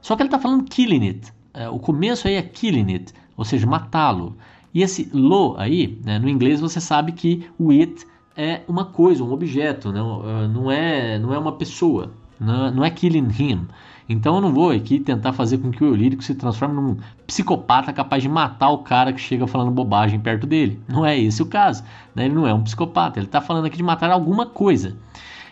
[0.00, 1.32] só que ele está falando killing it.
[1.52, 4.36] É, o começo aí é killing it, ou seja, matá-lo.
[4.72, 8.06] E esse lo aí, né, no inglês você sabe que o it
[8.36, 12.90] é uma coisa, um objeto, não, não, é, não é uma pessoa, não, não é
[12.90, 13.66] killing him.
[14.08, 16.96] Então eu não vou aqui tentar fazer com que o lírico se transforme num
[17.26, 20.80] psicopata capaz de matar o cara que chega falando bobagem perto dele.
[20.88, 21.84] Não é esse o caso.
[22.14, 22.26] Né?
[22.26, 24.96] Ele não é um psicopata, ele está falando aqui de matar alguma coisa.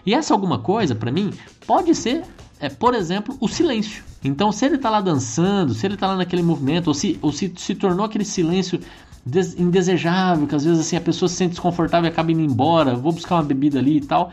[0.04, 1.30] E essa alguma coisa, para mim,
[1.66, 2.22] pode ser,
[2.58, 4.02] é, por exemplo, o silêncio.
[4.24, 7.32] Então, se ele está lá dançando, se ele está lá naquele movimento, ou se, ou
[7.32, 8.80] se se tornou aquele silêncio
[9.24, 12.94] des indesejável, que às vezes assim a pessoa se sente desconfortável e acaba indo embora,
[12.94, 14.30] vou buscar uma bebida ali e tal.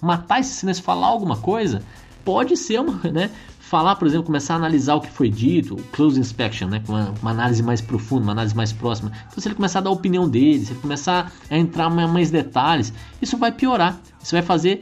[0.00, 1.82] Matar esse silêncio, falar alguma coisa,
[2.24, 3.30] pode ser uma, né?
[3.68, 6.82] Falar, por exemplo, começar a analisar o que foi dito, close inspection, né?
[6.88, 9.12] Uma, uma análise mais profunda, uma análise mais próxima.
[9.28, 12.08] Então, se ele começar a dar a opinião dele, se ele começar a entrar em
[12.08, 14.00] mais detalhes, isso vai piorar.
[14.22, 14.80] Isso vai fazer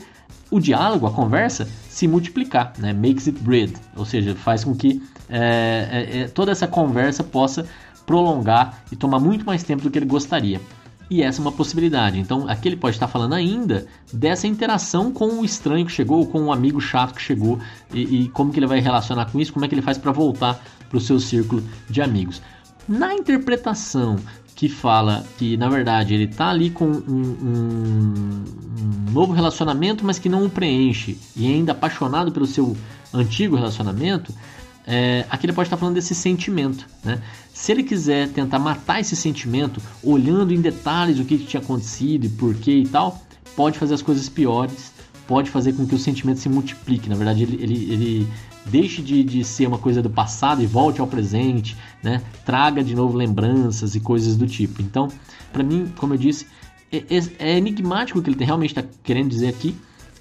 [0.52, 2.92] o diálogo, a conversa, se multiplicar, né?
[2.92, 7.66] Makes it breed, ou seja, faz com que é, é, toda essa conversa possa
[8.06, 10.60] prolongar e tomar muito mais tempo do que ele gostaria.
[11.08, 12.18] E essa é uma possibilidade.
[12.18, 16.44] Então, aqui ele pode estar falando ainda dessa interação com o estranho que chegou, com
[16.44, 17.60] o amigo chato que chegou,
[17.92, 20.10] e, e como que ele vai relacionar com isso, como é que ele faz para
[20.10, 22.42] voltar para o seu círculo de amigos.
[22.88, 24.16] Na interpretação
[24.56, 28.44] que fala que, na verdade, ele está ali com um, um,
[28.80, 32.76] um novo relacionamento, mas que não o preenche, e ainda apaixonado pelo seu
[33.12, 34.32] antigo relacionamento,
[34.86, 36.86] é, aqui ele pode estar falando desse sentimento.
[37.04, 37.20] Né?
[37.56, 42.28] Se ele quiser tentar matar esse sentimento, olhando em detalhes o que, tinha acontecido e
[42.28, 43.18] por que e tal,
[43.56, 44.92] pode fazer as coisas piores,
[45.26, 47.08] pode fazer com que o sentimento se multiplique.
[47.08, 48.28] Na verdade, ele, ele, ele
[48.66, 52.20] deixe de, de ser uma coisa do passado e volte ao presente, né?
[52.44, 54.82] traga de novo lembranças e coisas do tipo.
[54.82, 55.08] Então,
[55.50, 56.46] para mim, como eu disse,
[56.92, 59.74] é, é, é enigmático o que ele realmente está querendo dizer aqui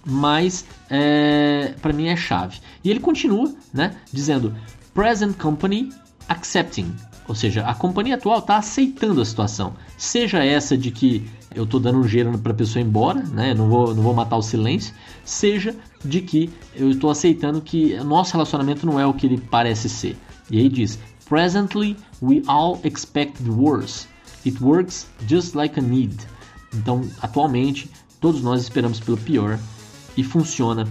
[0.07, 2.59] mas é, para mim é chave.
[2.83, 4.55] E ele continua, né, dizendo
[4.93, 5.89] present company
[6.27, 6.93] accepting,
[7.27, 11.79] ou seja, a companhia atual está aceitando a situação, seja essa de que eu estou
[11.79, 14.41] dando um gelo para a pessoa ir embora, né, não vou, não vou matar o
[14.41, 19.37] silêncio, seja de que eu estou aceitando que nosso relacionamento não é o que ele
[19.37, 20.17] parece ser.
[20.51, 24.07] E aí diz: Presently we all expect the worst.
[24.45, 26.15] It works just like a need.
[26.73, 29.57] Então, atualmente, todos nós esperamos pelo pior
[30.15, 30.85] e funciona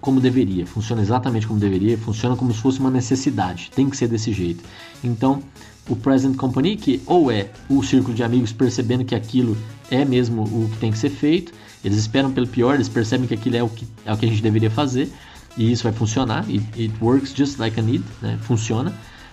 [0.00, 4.08] como deveria, funciona exatamente como deveria, funciona como se fosse uma necessidade, tem que ser
[4.08, 4.62] desse jeito.
[5.02, 5.42] Então,
[5.88, 9.56] o present company, que ou é o círculo de amigos percebendo que aquilo
[9.90, 11.52] é mesmo o que tem que ser feito,
[11.84, 14.28] eles esperam pelo pior, eles percebem que aquilo é o que, é o que a
[14.28, 15.10] gente deveria fazer,
[15.56, 18.38] e isso vai funcionar, it, it works just like a need, né?
[18.42, 18.92] funciona,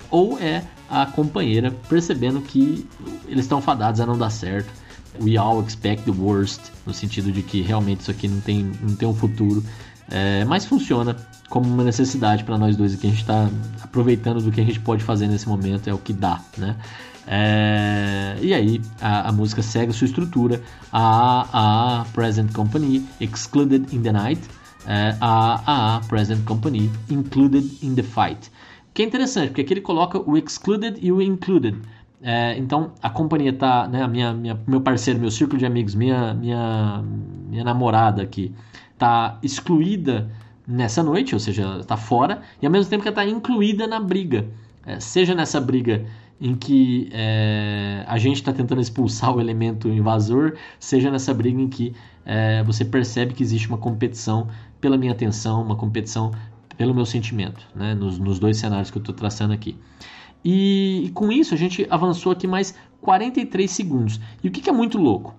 [0.09, 2.87] ou é a companheira percebendo que
[3.27, 4.71] eles estão fadados a não dar certo,
[5.21, 8.95] we all expect the worst, no sentido de que realmente isso aqui não tem, não
[8.95, 9.63] tem um futuro,
[10.09, 11.15] é, mas funciona
[11.49, 13.07] como uma necessidade para nós dois aqui.
[13.07, 13.49] A gente está
[13.81, 16.75] aproveitando do que a gente pode fazer nesse momento, é o que dá, né?
[17.27, 24.01] É, e aí a, a, música segue sua estrutura: a, a present company excluded in
[24.01, 24.41] the night,
[24.85, 28.51] é, a, a present company included in the fight.
[28.93, 31.77] Que é interessante, porque aqui ele coloca o excluded e o included.
[32.21, 35.95] É, então a companhia tá, né, a minha, minha, meu parceiro, meu círculo de amigos,
[35.95, 37.03] minha, minha,
[37.49, 38.53] minha namorada aqui,
[38.97, 40.29] tá excluída
[40.67, 43.99] nessa noite, ou seja, está fora, e ao mesmo tempo que ela está incluída na
[43.99, 44.47] briga.
[44.85, 46.05] É, seja nessa briga
[46.39, 51.69] em que é, a gente está tentando expulsar o elemento invasor, seja nessa briga em
[51.69, 51.93] que
[52.25, 54.47] é, você percebe que existe uma competição
[54.81, 56.31] pela minha atenção, uma competição
[56.77, 59.77] pelo meu sentimento, né, nos, nos dois cenários que eu estou traçando aqui.
[60.43, 64.19] E, e, com isso a gente avançou aqui mais 43 segundos.
[64.43, 65.33] E o que, que é muito louco?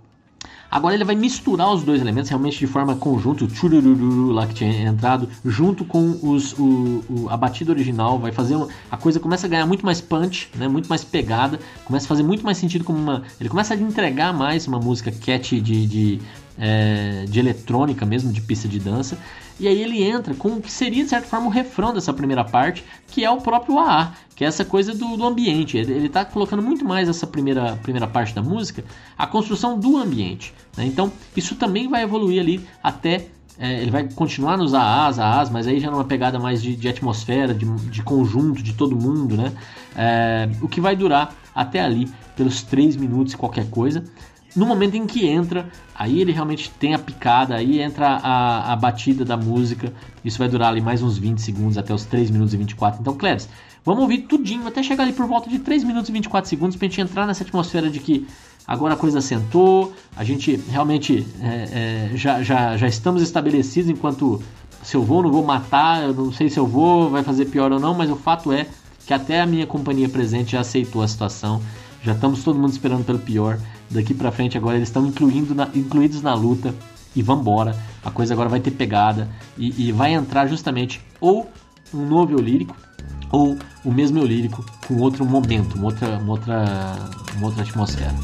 [0.71, 4.89] Agora ele vai misturar os dois elementos realmente de forma conjunta, o lá que tinha
[4.89, 8.57] entrado, junto com os, o, o, a batida original, vai fazer
[8.91, 12.23] a coisa começa a ganhar muito mais punch, né, muito mais pegada, começa a fazer
[12.23, 16.21] muito mais sentido como uma, ele começa a entregar mais uma música catchy de, de,
[16.59, 19.19] é, de eletrônica mesmo, de pista de dança,
[19.59, 22.45] e aí ele entra com o que seria de certa forma o refrão dessa primeira
[22.45, 25.79] parte, que é o próprio AA, que é essa coisa do, do ambiente.
[25.79, 28.85] Ele está colocando muito mais essa primeira, primeira parte da música,
[29.17, 30.53] a construção do ambiente.
[30.77, 30.85] Né?
[30.85, 33.29] Então isso também vai evoluir ali até
[33.59, 36.89] é, ele vai continuar nos AAs, AAs, mas aí já numa pegada mais de, de
[36.89, 39.51] atmosfera, de, de, conjunto, de todo mundo, né?
[39.97, 44.05] É, o que vai durar até ali, pelos 3 minutos e qualquer coisa.
[44.57, 48.77] No momento em que entra, aí ele realmente tem a picada, aí entra a, a
[48.77, 49.93] batida da música.
[50.25, 52.99] Isso vai durar ali mais uns 20 segundos, até os 3 minutos e 24.
[52.99, 53.51] Então, Cleves,
[53.85, 56.89] vamos ouvir tudinho, até chegar ali por volta de 3 minutos e 24 segundos, pra
[56.89, 58.27] gente entrar nessa atmosfera de que
[58.67, 64.43] agora a coisa sentou, a gente realmente é, é, já, já, já estamos estabelecidos enquanto
[64.83, 67.45] se eu vou ou não vou matar, eu não sei se eu vou, vai fazer
[67.47, 68.67] pior ou não, mas o fato é
[69.07, 71.61] que até a minha companhia presente já aceitou a situação,
[72.03, 73.59] já estamos todo mundo esperando pelo pior
[73.91, 76.75] daqui para frente agora eles estão incluindo na, incluídos na luta
[77.15, 77.77] e vambora.
[78.05, 81.51] A coisa agora vai ter pegada e, e vai entrar justamente ou
[81.93, 82.77] um novo eu lírico
[83.31, 86.65] ou o mesmo eu lírico com outro momento, uma outra, uma outra,
[87.37, 88.15] uma outra atmosfera.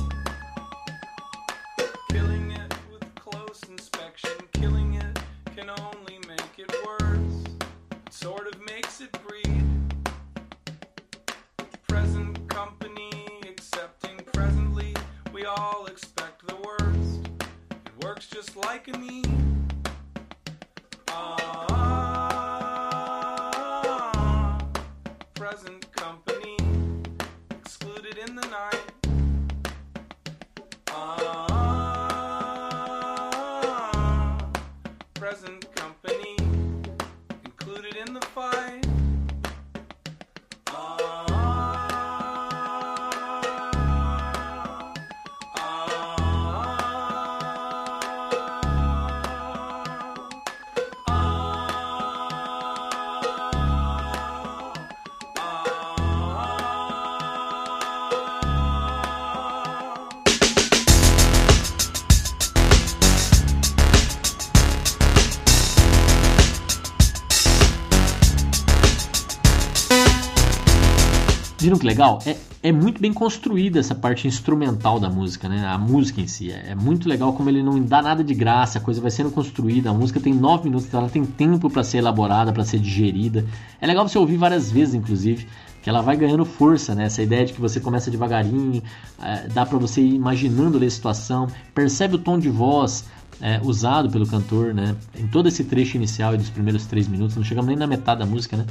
[71.86, 72.18] Legal?
[72.24, 75.66] É, é muito bem construída essa parte instrumental da música, né?
[75.66, 76.50] A música em si.
[76.50, 79.30] É, é muito legal como ele não dá nada de graça, a coisa vai sendo
[79.30, 79.90] construída.
[79.90, 83.44] A música tem nove minutos, ela tem tempo para ser elaborada, para ser digerida.
[83.80, 85.46] É legal você ouvir várias vezes, inclusive,
[85.82, 87.04] que ela vai ganhando força, né?
[87.04, 88.82] Essa ideia de que você começa devagarinho,
[89.20, 93.04] é, dá para você ir imaginando ali a situação, percebe o tom de voz,
[93.40, 94.94] é, usado pelo cantor, né?
[95.18, 98.20] Em todo esse trecho inicial e dos primeiros três minutos, não chegamos nem na metade
[98.20, 98.64] da música, né?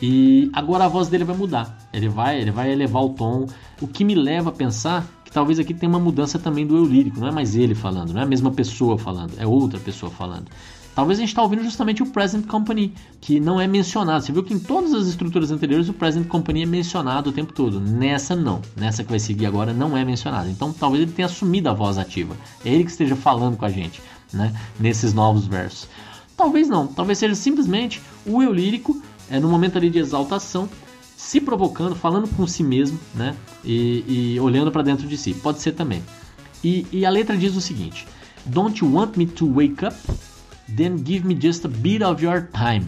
[0.00, 1.88] E agora a voz dele vai mudar.
[1.92, 3.46] Ele vai, ele vai elevar o tom,
[3.80, 6.84] o que me leva a pensar que talvez aqui tenha uma mudança também do eu
[6.84, 7.20] lírico.
[7.20, 10.46] Não é mais ele falando, não é a mesma pessoa falando, é outra pessoa falando.
[10.98, 14.24] Talvez a gente está ouvindo justamente o Present Company, que não é mencionado.
[14.24, 17.52] Você viu que em todas as estruturas anteriores o Present Company é mencionado o tempo
[17.52, 17.78] todo.
[17.78, 18.60] Nessa não.
[18.76, 20.50] Nessa que vai seguir agora não é mencionado.
[20.50, 22.34] Então talvez ele tenha assumido a voz ativa.
[22.64, 24.52] É ele que esteja falando com a gente, né?
[24.80, 25.86] Nesses novos versos.
[26.36, 26.88] Talvez não.
[26.88, 29.00] Talvez seja simplesmente o eu lírico
[29.30, 30.68] é, no momento ali de exaltação,
[31.16, 33.34] se provocando, falando com si mesmo, né?
[33.64, 35.34] E, e olhando para dentro de si.
[35.34, 36.02] Pode ser também.
[36.62, 38.06] E, e, a letra diz o seguinte:
[38.46, 39.96] Don't you want me to wake up?
[40.76, 42.86] Then give me just a bit of your time.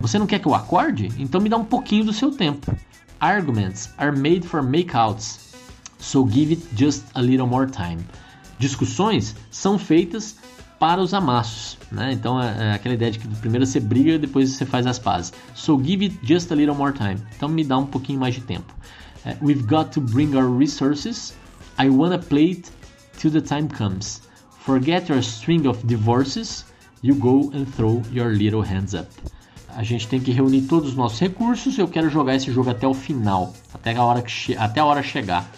[0.00, 1.10] Você não quer que eu acorde?
[1.18, 2.76] Então me dá um pouquinho do seu tempo.
[3.20, 5.54] Arguments are made for makeouts,
[5.98, 7.98] so give it just a little more time.
[8.58, 10.36] Discussões são feitas
[10.78, 11.78] para os amassos.
[11.90, 12.12] Né?
[12.12, 14.98] Então é, é aquela ideia de que primeiro você briga e depois você faz as
[14.98, 15.32] pazes.
[15.54, 17.16] So give it just a little more time.
[17.36, 18.72] Então me dá um pouquinho mais de tempo.
[19.24, 21.34] É, we've got to bring our resources.
[21.78, 22.70] I wanna play it
[23.18, 24.22] till the time comes.
[24.60, 26.64] Forget your string of divorces.
[27.02, 29.08] You go and throw your little hands up.
[29.76, 31.78] A gente tem que reunir todos os nossos recursos.
[31.78, 35.02] Eu quero jogar esse jogo até o final, até a hora que até a hora
[35.02, 35.48] chegar.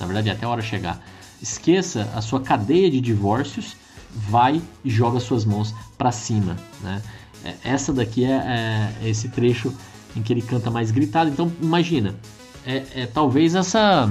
[0.00, 1.00] Na verdade, até a hora chegar.
[1.40, 3.76] Esqueça a sua cadeia de divórcios
[4.14, 7.02] vai e joga suas mãos para cima, né?
[7.44, 9.72] É, essa daqui é, é, é, esse trecho
[10.16, 11.30] em que ele canta mais gritado.
[11.30, 12.14] Então imagina,
[12.66, 14.10] é, é talvez essa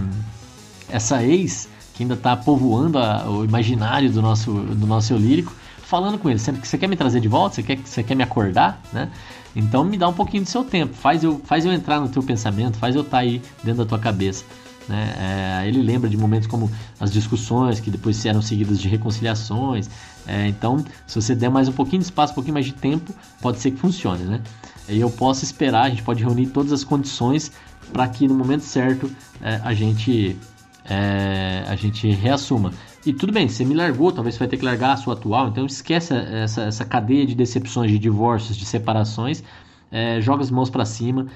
[0.90, 5.54] essa ex que ainda está povoando a, o imaginário do nosso do nosso eu lírico,
[5.84, 7.56] falando com ele, você, você quer me trazer de volta?
[7.56, 9.10] Você quer você quer me acordar, né?
[9.56, 12.22] Então me dá um pouquinho do seu tempo, faz eu faz eu entrar no teu
[12.22, 14.46] pensamento, faz eu estar tá aí dentro da tua cabeça.
[14.88, 15.62] Né?
[15.64, 19.90] É, ele lembra de momentos como as discussões que depois eram seguidas de reconciliações.
[20.26, 23.14] É, então, se você der mais um pouquinho de espaço, um pouquinho mais de tempo,
[23.42, 24.24] pode ser que funcione.
[24.24, 24.42] Né?
[24.90, 27.52] E eu posso esperar, a gente pode reunir todas as condições
[27.92, 29.10] para que no momento certo
[29.42, 30.38] é, a gente
[30.86, 32.72] é, a gente reassuma.
[33.06, 35.50] E tudo bem, você me largou, talvez você vai ter que largar a sua atual,
[35.50, 39.44] então esquece essa, essa cadeia de decepções, de divórcios, de separações,
[39.92, 41.28] é, joga as mãos para cima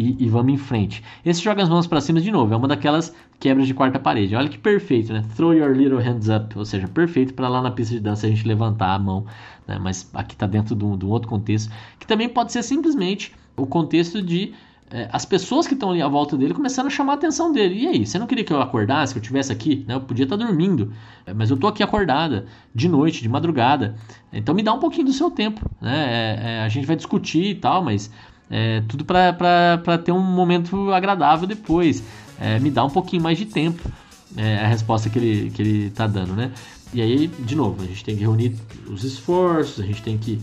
[0.00, 1.02] e, e, vamos em frente.
[1.24, 4.34] Esse joga as mãos para cima de novo, é uma daquelas quebras de quarta parede.
[4.34, 5.22] Olha que perfeito, né?
[5.36, 8.30] Throw your little hands up, ou seja, perfeito para lá na pista de dança a
[8.30, 9.26] gente levantar a mão,
[9.66, 9.78] né?
[9.78, 13.32] mas aqui está dentro de um, de um outro contexto, que também pode ser simplesmente
[13.56, 14.54] o contexto de
[14.92, 17.84] é, as pessoas que estão ali à volta dele começaram a chamar a atenção dele.
[17.84, 19.84] E aí, você não queria que eu acordasse, que eu estivesse aqui?
[19.86, 19.94] Né?
[19.94, 20.92] Eu podia estar dormindo,
[21.24, 23.94] é, mas eu estou aqui acordada, de noite, de madrugada.
[24.32, 25.60] Então me dá um pouquinho do seu tempo.
[25.80, 25.94] Né?
[25.94, 28.10] É, é, a gente vai discutir e tal, mas
[28.50, 32.02] é, tudo para ter um momento agradável depois.
[32.38, 33.90] É, me dá um pouquinho mais de tempo.
[34.36, 36.52] É a resposta que ele, que ele tá dando, né?
[36.92, 38.56] E aí, de novo, a gente tem que reunir
[38.88, 40.40] os esforços, a gente tem que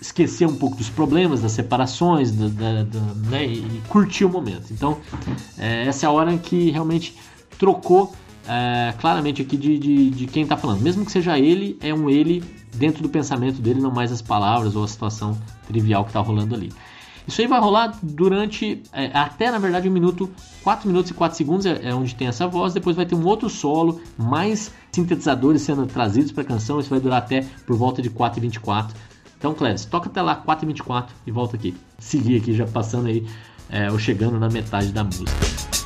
[0.00, 3.00] esquecer um pouco dos problemas, das separações, da, da,
[3.30, 4.72] né, e curtir o momento.
[4.72, 4.98] Então,
[5.56, 7.16] é, essa é a hora que realmente
[7.58, 8.12] trocou
[8.48, 10.80] é, claramente aqui de, de, de quem está falando.
[10.80, 12.42] Mesmo que seja ele, é um ele
[12.74, 15.38] dentro do pensamento dele, não mais as palavras ou a situação
[15.68, 16.72] trivial que está rolando ali.
[17.26, 20.30] Isso aí vai rolar durante é, até na verdade um minuto,
[20.62, 22.74] 4 minutos e 4 segundos é, é, onde tem essa voz.
[22.74, 26.80] Depois vai ter um outro solo, mais sintetizadores sendo trazidos para a canção.
[26.80, 29.12] Isso vai durar até por volta de 4 e 24
[29.42, 31.74] então, Cleves, toca até lá 4h24 e volta aqui.
[31.98, 33.26] Seguir aqui, já passando aí,
[33.68, 35.81] é, ou chegando na metade da música.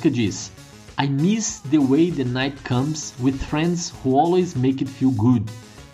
[0.00, 0.50] Música diz:
[0.98, 5.44] I miss the way the night comes with friends who always make it feel good.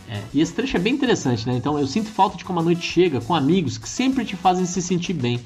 [0.09, 1.57] É, e esse trecho é bem interessante, né?
[1.57, 4.65] Então eu sinto falta de como a noite chega com amigos que sempre te fazem
[4.65, 5.41] se sentir bem.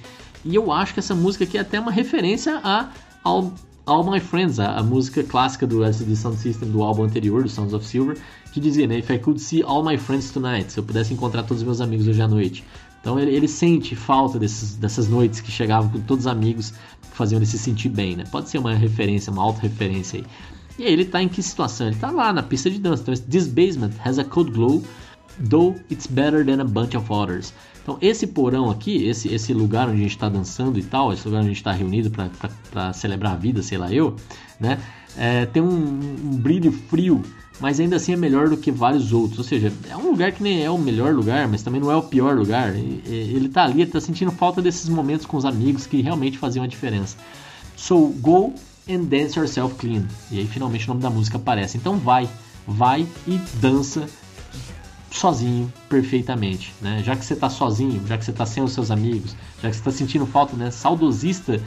[0.45, 2.91] E eu acho que essa música aqui é até uma referência a
[3.25, 3.51] All,
[3.87, 7.49] All My Friends, a, a, música clássica do LCD Sound System do álbum anterior, do
[7.49, 8.19] Sounds of Silver,
[8.53, 8.99] que dizia, né?
[8.99, 11.81] If I could see all my friends tonight, se eu pudesse encontrar todos os meus
[11.81, 12.63] amigos hoje à noite.
[13.01, 17.17] Então ele, ele sente falta desses, dessas noites que chegavam com todos os amigos que
[17.17, 18.25] faziam ele se sentir bem, né?
[18.31, 20.27] Pode ser uma referência, uma auto-referência aí.
[20.79, 21.89] E aí ele tá em que situação?
[21.89, 23.03] Ele tá lá na pista de dança.
[23.03, 24.83] Então, this basement has a cold glow,
[25.49, 27.53] though it's better than a bunch of others.
[27.83, 31.27] Então, esse porão aqui, esse, esse lugar onde a gente está dançando e tal, esse
[31.27, 32.11] lugar onde a gente está reunido
[32.71, 34.15] para celebrar a vida, sei lá eu,
[34.59, 34.79] né?
[35.17, 37.23] É, tem um, um brilho frio
[37.61, 39.39] mas ainda assim é melhor do que vários outros.
[39.39, 41.97] Ou seja, é um lugar que nem é o melhor lugar, mas também não é
[41.97, 42.75] o pior lugar.
[42.75, 46.65] Ele tá ali, ele tá sentindo falta desses momentos com os amigos que realmente faziam
[46.65, 47.17] a diferença.
[47.77, 48.55] So go
[48.89, 50.05] and dance yourself clean.
[50.31, 51.77] E aí finalmente o nome da música aparece.
[51.77, 52.29] Então vai,
[52.67, 54.07] vai e dança
[55.11, 57.03] sozinho perfeitamente, né?
[57.05, 59.77] Já que você tá sozinho, já que você tá sem os seus amigos, já que
[59.77, 61.61] você tá sentindo falta, né, saudosista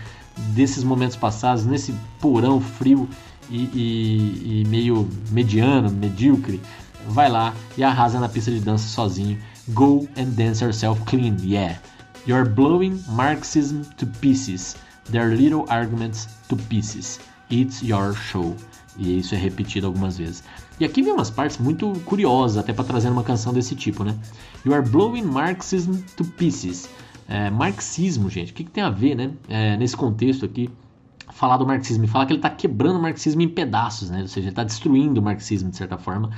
[0.56, 3.08] desses momentos passados, nesse porão frio
[3.50, 6.62] e, e, e meio mediano, medíocre,
[7.08, 9.38] vai lá e arrasa na pista de dança sozinho.
[9.70, 11.80] Go and dance yourself clean, yeah.
[12.26, 14.76] You're blowing Marxism to pieces.
[15.12, 17.20] Their little arguments to pieces.
[17.52, 18.56] It's your show.
[18.98, 20.44] E isso é repetido algumas vezes.
[20.80, 24.16] E aqui vem umas partes muito curiosas, até para trazer uma canção desse tipo, né?
[24.66, 26.90] You are blowing Marxism to pieces.
[27.28, 29.32] É, marxismo, gente, o que, que, tem a ver, né?
[29.48, 30.70] É, nesse contexto aqui,
[31.34, 34.22] falar do marxismo e falar que ele está quebrando o marxismo em pedaços, né?
[34.22, 36.30] ou seja, ele está destruindo o marxismo de certa forma,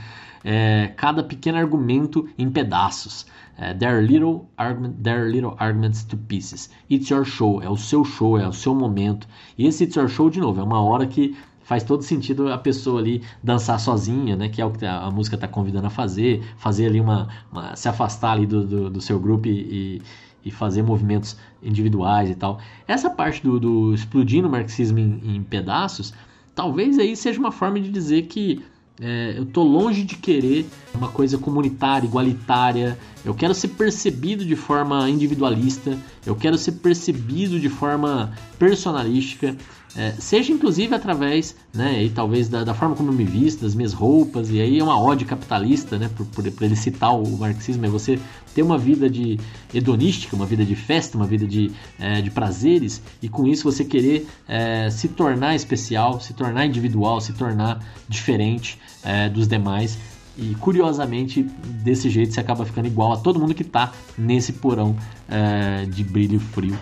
[0.43, 3.25] é, cada pequeno argumento em pedaços.
[3.57, 6.69] É, there, are little argument, are little arguments to pieces.
[6.89, 9.27] It's your show, é o seu show, é o seu momento.
[9.57, 12.57] E esse It's your show, de novo, é uma hora que faz todo sentido a
[12.57, 14.49] pessoa ali dançar sozinha, né?
[14.49, 17.89] Que é o que a, música está convidando a fazer, fazer ali uma, uma se
[17.89, 20.01] afastar ali do, do, do seu grupo e,
[20.45, 22.59] e fazer movimentos individuais e tal.
[22.87, 26.13] Essa parte do, do explodindo o marxismo em, em, pedaços,
[26.53, 28.63] talvez aí seja uma forma de dizer que
[29.01, 32.97] é, eu tô longe de querer uma coisa comunitária, igualitária.
[33.25, 35.97] Eu quero ser percebido de forma individualista.
[36.25, 39.57] Eu quero ser percebido de forma personalística.
[39.97, 43.73] É, seja inclusive através, né, e talvez da, da, forma como eu me visto, das
[43.73, 47.37] minhas roupas, e aí é uma ode capitalista, né, por, por, por, ele citar o
[47.37, 48.19] marxismo, é você
[48.53, 49.39] ter uma vida de
[49.73, 53.85] hedonística, uma vida de festa, uma vida de, é, de prazeres, e com isso você
[53.85, 59.97] querer é, se tornar especial, se tornar individual, se tornar diferente é, dos demais,
[60.37, 64.93] e curiosamente, desse jeito você acaba ficando igual a todo mundo que está nesse porão
[65.29, 66.77] é, de brilho frio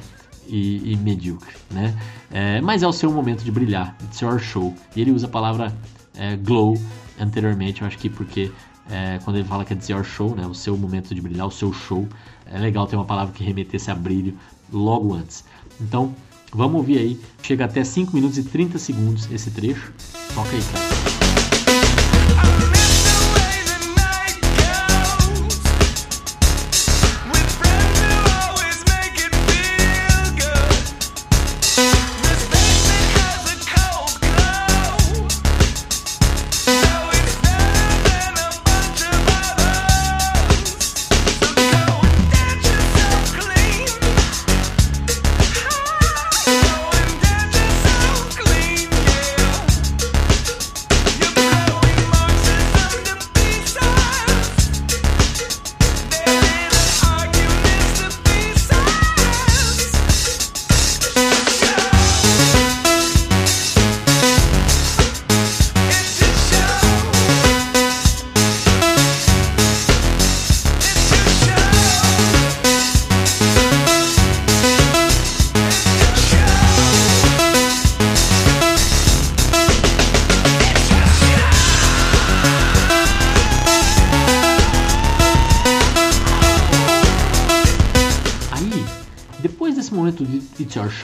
[0.48, 1.94] e, e medíocre, né?
[2.32, 4.74] É, mas é o seu momento de brilhar, it's your show.
[4.96, 5.74] E ele usa a palavra
[6.16, 6.80] é, glow
[7.20, 8.52] anteriormente, eu acho que porque
[8.90, 10.46] é, quando ele fala que é it's your show, né?
[10.46, 12.08] O seu momento de brilhar, o seu show,
[12.46, 14.38] é legal ter uma palavra que remetesse a brilho
[14.72, 15.44] logo antes.
[15.80, 16.14] Então,
[16.52, 19.94] vamos ouvir aí, chega até 5 minutos e 30 segundos esse trecho.
[20.34, 21.33] Toca aí, cara.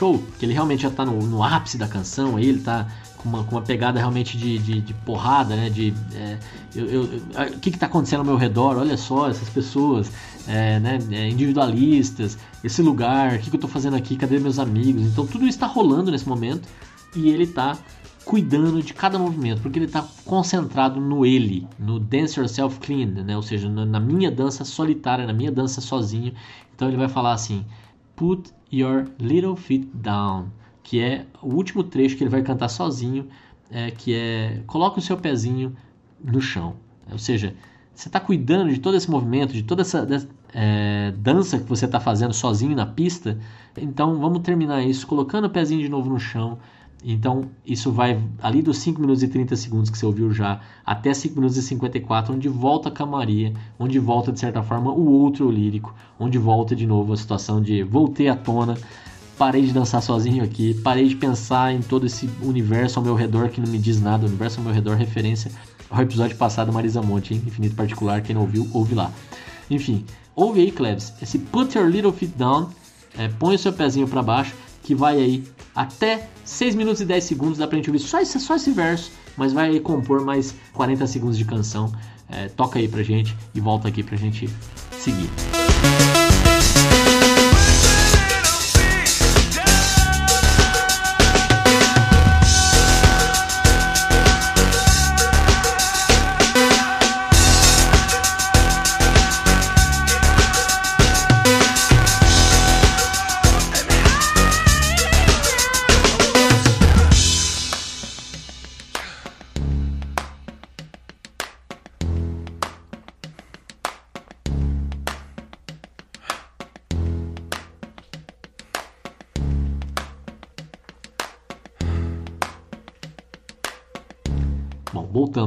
[0.00, 2.88] Show, que ele realmente já tá no, no ápice da canção, aí ele tá
[3.18, 5.68] com uma, com uma pegada realmente de, de, de porrada, né?
[5.68, 6.38] De é,
[6.74, 8.78] eu, eu, o que está acontecendo ao meu redor?
[8.78, 10.10] Olha só essas pessoas,
[10.48, 10.98] é, né?
[11.10, 14.16] É, individualistas, esse lugar, o que, que eu estou fazendo aqui?
[14.16, 15.02] Cadê meus amigos?
[15.02, 16.66] Então tudo está rolando nesse momento
[17.14, 17.76] e ele está
[18.24, 23.36] cuidando de cada movimento, porque ele está concentrado no ele, no dance yourself clean, né?
[23.36, 26.32] Ou seja, na minha dança solitária, na minha dança sozinho.
[26.74, 27.66] Então ele vai falar assim:
[28.16, 30.48] Put Your Little Feet Down,
[30.82, 33.28] que é o último trecho que ele vai cantar sozinho,
[33.70, 35.76] é, que é coloca o seu pezinho
[36.22, 36.76] no chão.
[37.10, 37.54] Ou seja,
[37.94, 40.06] você está cuidando de todo esse movimento, de toda essa
[40.54, 43.38] é, dança que você está fazendo sozinho na pista.
[43.76, 46.58] Então vamos terminar isso colocando o pezinho de novo no chão
[47.02, 51.14] então, isso vai ali dos 5 minutos e 30 segundos que você ouviu já, até
[51.14, 55.50] 5 minutos e 54, onde volta a camaria, onde volta, de certa forma, o outro
[55.50, 58.76] lírico, onde volta de novo a situação de voltei à tona,
[59.38, 63.48] parei de dançar sozinho aqui, parei de pensar em todo esse universo ao meu redor
[63.48, 65.50] que não me diz nada, o universo ao meu redor, referência
[65.88, 67.42] ao episódio passado Marisa Monte, hein?
[67.46, 69.10] Infinito Particular, quem não ouviu, ouve lá.
[69.70, 70.04] Enfim,
[70.36, 72.68] ouve aí, Cleves, esse Put Your Little Feet Down,
[73.16, 75.44] é, põe o seu pezinho para baixo, que vai aí
[75.74, 79.12] até 6 minutos e 10 segundos, dá pra gente ouvir só esse, só esse verso,
[79.36, 81.92] mas vai compor mais 40 segundos de canção.
[82.28, 84.48] É, toca aí pra gente e volta aqui pra gente
[84.92, 85.28] seguir.
[85.32, 86.19] Bom,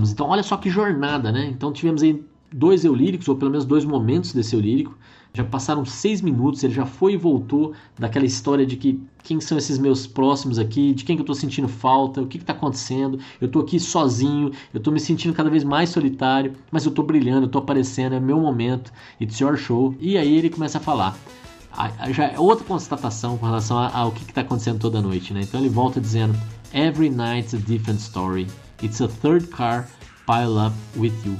[0.03, 0.11] voltamos.
[0.11, 1.47] Então, olha só que jornada, né?
[1.47, 4.97] Então, tivemos aí dois eu líricos, ou pelo menos dois momentos desse eu lírico.
[5.35, 9.57] Já passaram seis minutos, ele já foi e voltou daquela história de que quem são
[9.57, 12.53] esses meus próximos aqui, de quem que eu tô sentindo falta, o que que tá
[12.53, 16.91] acontecendo, eu tô aqui sozinho, eu tô me sentindo cada vez mais solitário, mas eu
[16.91, 19.95] tô brilhando, eu tô aparecendo, é meu momento, it's your show.
[19.99, 21.17] E aí ele começa a falar.
[22.11, 25.41] Já é outra constatação com relação ao que está acontecendo toda noite, né?
[25.41, 26.37] Então ele volta dizendo:
[26.71, 28.45] Every night's a different story.
[28.83, 29.87] It's a third car
[30.27, 31.37] pile up with you.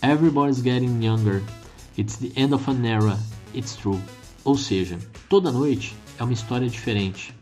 [0.00, 1.42] Everybody's getting younger.
[1.96, 3.18] It's the end of an era.
[3.52, 4.00] It's true.
[4.44, 4.96] Ou seja,
[5.28, 7.34] toda noite é uma história diferente.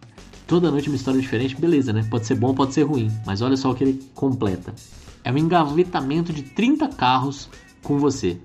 [0.47, 2.03] Toda noite é uma história diferente, beleza, né?
[2.11, 4.75] Pode ser bom, pode ser ruim, mas olha só o que ele completa.
[5.23, 7.49] é um engavetamento de 30 carros
[7.83, 8.39] com você.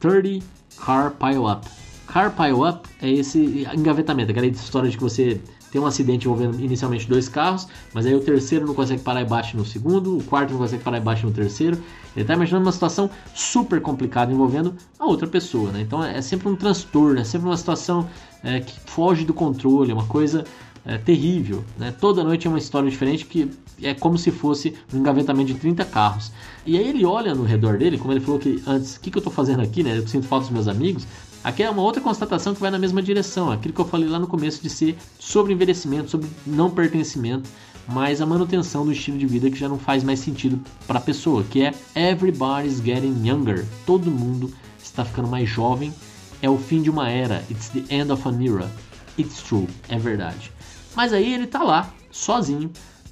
[0.00, 0.44] 30
[0.76, 1.68] car pile up.
[2.06, 5.40] Car pile up é esse engavetamento, aquela história de que você
[5.74, 9.24] tem um acidente envolvendo inicialmente dois carros, mas aí o terceiro não consegue parar e
[9.24, 11.76] bate no segundo, o quarto não consegue parar e bate no terceiro.
[12.14, 15.80] Ele está imaginando uma situação super complicada envolvendo a outra pessoa, né?
[15.80, 18.08] Então é sempre um transtorno, é sempre uma situação
[18.44, 20.44] é, que foge do controle, é uma coisa
[20.86, 21.64] é, terrível.
[21.76, 21.92] Né?
[22.00, 23.50] Toda noite é uma história diferente que
[23.82, 26.30] é como se fosse um engavetamento de 30 carros.
[26.64, 29.18] E aí ele olha no redor dele, como ele falou que antes, o que, que
[29.18, 29.98] eu estou fazendo aqui, né?
[29.98, 31.04] Eu sinto falta dos meus amigos.
[31.44, 34.18] Aqui é uma outra constatação que vai na mesma direção, aquilo que eu falei lá
[34.18, 37.50] no começo de ser sobre envelhecimento, sobre não pertencimento,
[37.86, 41.02] mas a manutenção do estilo de vida que já não faz mais sentido para a
[41.02, 43.66] pessoa, que é everybody's getting younger.
[43.84, 44.50] Todo mundo
[44.82, 45.92] está ficando mais jovem.
[46.40, 47.44] É o fim de uma era.
[47.50, 48.70] It's the end of an era.
[49.18, 50.50] It's true, é verdade.
[50.96, 52.70] Mas aí ele tá lá, sozinho,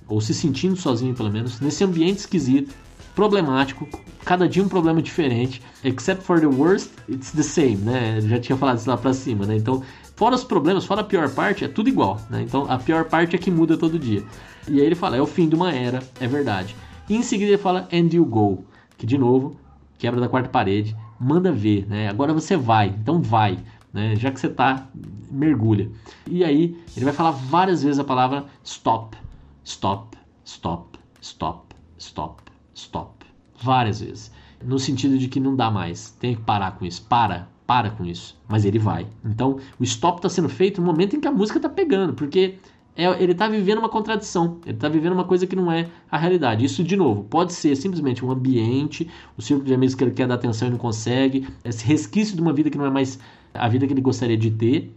[0.08, 2.74] ou se sentindo sozinho pelo menos, nesse ambiente esquisito,
[3.14, 3.88] problemático,
[4.24, 5.62] cada dia um problema diferente.
[5.84, 8.18] Except for the worst, it's the same, né?
[8.18, 9.56] Eu já tinha falado isso lá pra cima, né?
[9.56, 9.82] Então,
[10.16, 12.42] fora os problemas, fora a pior parte, é tudo igual, né?
[12.42, 14.22] Então, a pior parte é que muda todo dia.
[14.68, 16.76] E aí ele fala, é o fim de uma era, é verdade.
[17.08, 18.64] E em seguida ele fala, and you go,
[18.96, 19.56] que de novo,
[19.98, 22.08] quebra da quarta parede, manda ver, né?
[22.08, 23.58] Agora você vai, então vai.
[23.92, 24.16] Né?
[24.16, 24.86] Já que você tá,
[25.30, 25.90] mergulha.
[26.26, 29.16] E aí ele vai falar várias vezes a palavra stop,
[29.64, 32.42] stop, stop, stop, stop,
[32.74, 33.26] stop,
[33.60, 34.32] várias vezes,
[34.64, 38.04] no sentido de que não dá mais, tem que parar com isso, para, para com
[38.04, 38.38] isso.
[38.48, 39.06] Mas ele vai.
[39.24, 42.58] Então o stop está sendo feito no momento em que a música está pegando, porque
[42.94, 46.18] é, ele está vivendo uma contradição, ele está vivendo uma coisa que não é a
[46.18, 46.64] realidade.
[46.64, 50.26] Isso, de novo, pode ser simplesmente um ambiente, o círculo de amigos que ele quer
[50.26, 53.18] dar atenção e não consegue, esse resquício de uma vida que não é mais
[53.54, 54.94] a vida que ele gostaria de ter,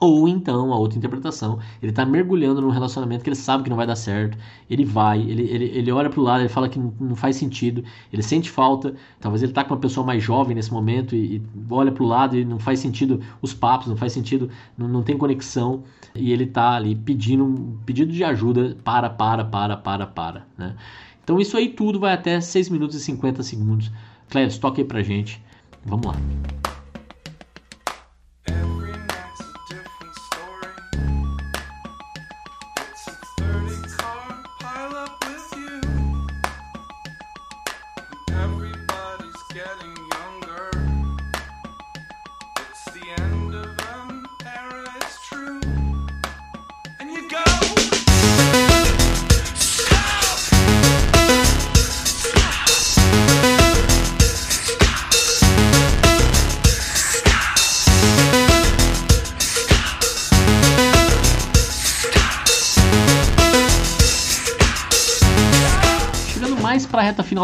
[0.00, 3.76] ou então a outra interpretação, ele está mergulhando num relacionamento que ele sabe que não
[3.76, 4.36] vai dar certo,
[4.68, 7.84] ele vai, ele, ele, ele olha para o lado, ele fala que não, faz sentido,
[8.12, 11.42] ele sente falta, talvez ele está com uma pessoa mais jovem nesse momento e, e
[11.70, 15.02] olha para o lado e não faz sentido os papos, não faz sentido, não, não
[15.02, 15.84] tem conexão,
[16.14, 20.74] e ele está ali pedindo um pedido de ajuda, para, para, para, para, para, né?
[21.22, 23.90] Então isso aí tudo vai até 6 minutos e 50 segundos.
[24.28, 25.42] Cléber, toque aí pra gente.
[25.86, 26.73] Vamos lá.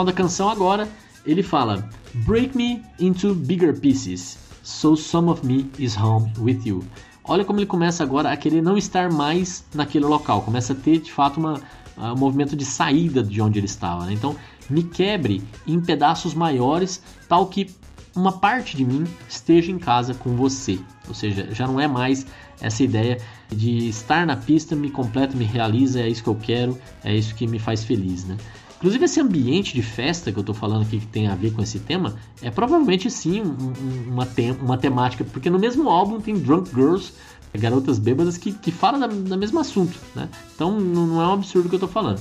[0.00, 0.88] Final da canção agora,
[1.26, 1.88] ele fala:
[2.26, 6.82] Break me into bigger pieces, so some of me is home with you.
[7.24, 10.98] Olha como ele começa agora a querer não estar mais naquele local, começa a ter
[10.98, 11.60] de fato uma,
[11.96, 14.06] um movimento de saída de onde ele estava.
[14.06, 14.14] Né?
[14.14, 14.34] Então,
[14.68, 17.70] me quebre em pedaços maiores, tal que
[18.16, 20.80] uma parte de mim esteja em casa com você.
[21.06, 22.26] Ou seja, já não é mais
[22.60, 26.78] essa ideia de estar na pista, me completa, me realiza, é isso que eu quero,
[27.04, 28.36] é isso que me faz feliz, né?
[28.80, 31.60] Inclusive, esse ambiente de festa que eu tô falando aqui que tem a ver com
[31.60, 36.34] esse tema é provavelmente sim um, uma, tem, uma temática, porque no mesmo álbum tem
[36.34, 37.12] Drunk Girls,
[37.52, 40.30] garotas bêbadas, que, que fala da, mesmo assunto, né?
[40.54, 42.20] Então não, é um absurdo que eu tô falando.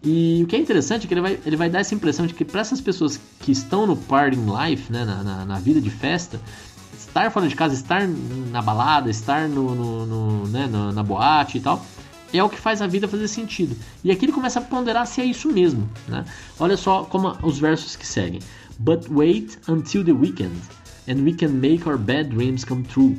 [0.00, 2.34] E o que é interessante é que ele vai, ele vai dar essa impressão de
[2.34, 5.90] que para essas pessoas que estão no partying life, né, na, na, na, vida de
[5.90, 6.40] festa,
[6.96, 11.60] estar fora de casa, estar na balada, estar no, no, no né, na boate e
[11.60, 11.84] tal,
[12.32, 13.76] é o que faz a vida fazer sentido.
[14.02, 15.88] E aqui ele começa a ponderar se é isso mesmo.
[16.08, 16.24] Né?
[16.58, 18.40] Olha só como os versos que seguem.
[18.78, 20.56] But wait until the weekend,
[21.08, 23.16] and we can make our bad dreams come true.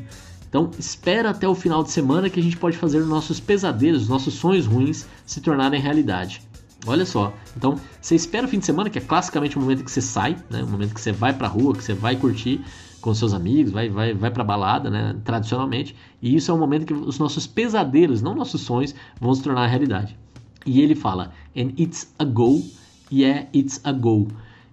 [0.49, 4.35] Então, espera até o final de semana que a gente pode fazer nossos pesadelos, nossos
[4.35, 6.41] sonhos ruins se tornarem realidade.
[6.85, 7.33] Olha só.
[7.55, 10.37] Então, você espera o fim de semana, que é classicamente o momento que você sai,
[10.49, 10.63] né?
[10.63, 12.63] o momento que você vai pra rua, que você vai curtir
[13.07, 15.15] com seus amigos, vai, vai, vai pra balada, né?
[15.23, 15.95] Tradicionalmente.
[16.21, 19.65] E isso é o momento que os nossos pesadelos, não nossos sonhos, vão se tornar
[19.67, 20.17] realidade.
[20.65, 22.61] E ele fala, and it's a go,
[23.09, 24.27] yeah, it's a go.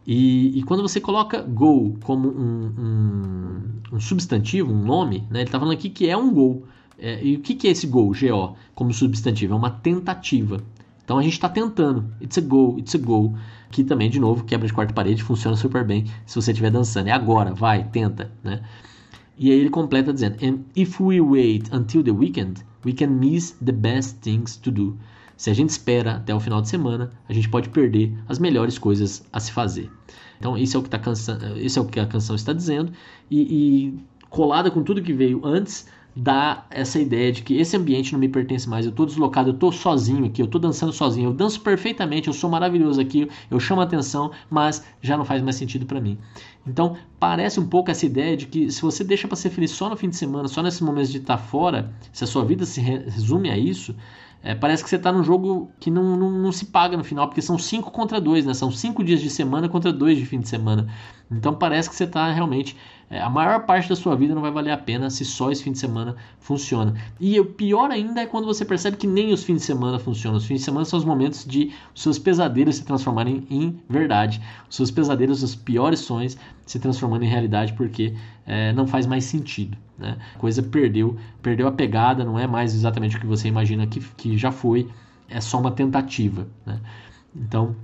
[0.04, 5.38] E, e quando você coloca go como um, um, um, substantivo, um nome, né?
[5.38, 6.64] Ele está falando aqui que é um go.
[6.98, 9.54] É, e o que, que é esse go, GO, como substantivo?
[9.54, 10.60] É uma tentativa.
[11.04, 12.06] Então a gente está tentando.
[12.20, 13.36] It's a go, it's a go.
[13.70, 17.08] Que também, de novo, quebra de quarta parede, funciona super bem se você estiver dançando.
[17.08, 18.62] É agora, vai, tenta, né?
[19.36, 23.56] E aí ele completa dizendo: And if we wait until the weekend, we can miss
[23.64, 24.96] the best things to do.
[25.36, 28.78] Se a gente espera até o final de semana, a gente pode perder as melhores
[28.78, 29.90] coisas a se fazer.
[30.38, 31.38] Então, isso é o que, tá cansa...
[31.56, 32.92] isso é o que a canção está dizendo,
[33.30, 38.12] e, e colada com tudo que veio antes, dá essa ideia de que esse ambiente
[38.12, 41.30] não me pertence mais, eu estou deslocado, eu estou sozinho aqui, eu estou dançando sozinho,
[41.30, 45.56] eu danço perfeitamente, eu sou maravilhoso aqui, eu chamo atenção, mas já não faz mais
[45.56, 46.18] sentido para mim.
[46.66, 49.88] Então, parece um pouco essa ideia de que se você deixa para ser feliz só
[49.88, 52.80] no fim de semana, só nesses momentos de estar fora, se a sua vida se
[52.80, 53.94] resume a isso,
[54.44, 57.26] é, parece que você está num jogo que não, não, não, se paga no final,
[57.26, 58.52] porque são 5 contra 2, né?
[58.52, 60.86] São 5 dias de semana contra 2 de fim de semana.
[61.30, 62.76] Então parece que você está realmente.
[63.10, 65.62] É, a maior parte da sua vida não vai valer a pena se só esse
[65.62, 66.94] fim de semana funciona.
[67.20, 70.38] E o pior ainda é quando você percebe que nem os fins de semana funcionam.
[70.38, 74.40] Os fins de semana são os momentos de seus pesadelos se transformarem em verdade.
[74.68, 76.36] Os seus pesadelos, os piores sonhos
[76.66, 78.14] se transformando em realidade porque
[78.46, 79.76] é, não faz mais sentido.
[79.98, 80.16] Né?
[80.34, 84.00] A coisa perdeu, perdeu a pegada, não é mais exatamente o que você imagina que,
[84.00, 84.88] que já foi,
[85.28, 86.46] é só uma tentativa.
[86.66, 86.80] Né?
[87.34, 87.74] Então,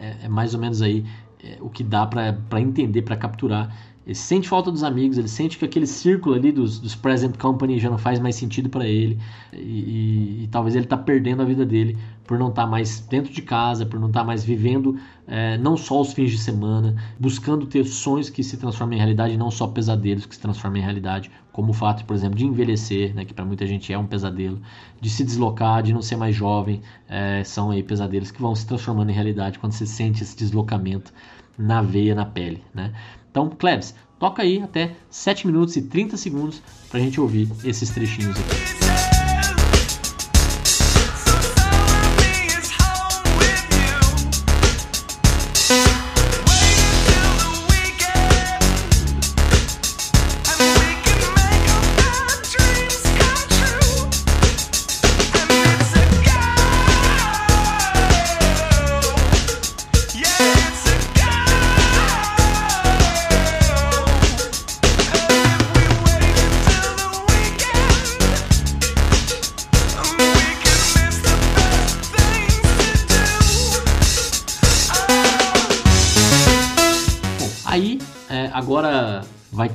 [0.00, 1.04] é, é, mais ou menos aí
[1.42, 3.74] é, o que dá para entender, para capturar.
[4.06, 7.76] Ele sente falta dos amigos, ele sente que aquele círculo ali dos, dos present company
[7.80, 9.18] já não faz mais sentido para ele
[9.52, 13.00] e, e, e, talvez ele está perdendo a vida dele por não estar tá mais
[13.00, 14.96] dentro de casa, por não estar tá mais vivendo
[15.26, 19.36] é, não só os fins de semana, buscando ter sonhos que se transformam em realidade,
[19.36, 23.12] não só pesadelos que se transformam em realidade, como o fato, por exemplo, de envelhecer,
[23.12, 24.60] né, que para muita gente é um pesadelo,
[25.00, 28.66] de se deslocar, de não ser mais jovem, é, são aí pesadelos que vão se
[28.66, 31.12] transformando em realidade quando você sente esse deslocamento
[31.58, 32.62] na veia, na pele.
[32.74, 32.92] Né?
[33.36, 37.90] Então, Klebs, toca aí até 7 minutos e 30 segundos para a gente ouvir esses
[37.90, 39.15] trechinhos aqui.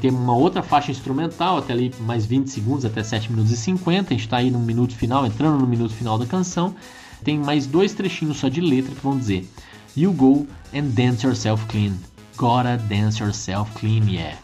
[0.01, 4.07] Ter uma outra faixa instrumental, até ali mais 20 segundos, até 7 minutos e 50.
[4.09, 6.75] A gente está aí no minuto final, entrando no minuto final da canção.
[7.23, 9.47] Tem mais dois trechinhos só de letra que vão dizer:
[9.95, 11.93] You go and dance yourself clean.
[12.35, 14.37] Gotta dance yourself clean, yeah.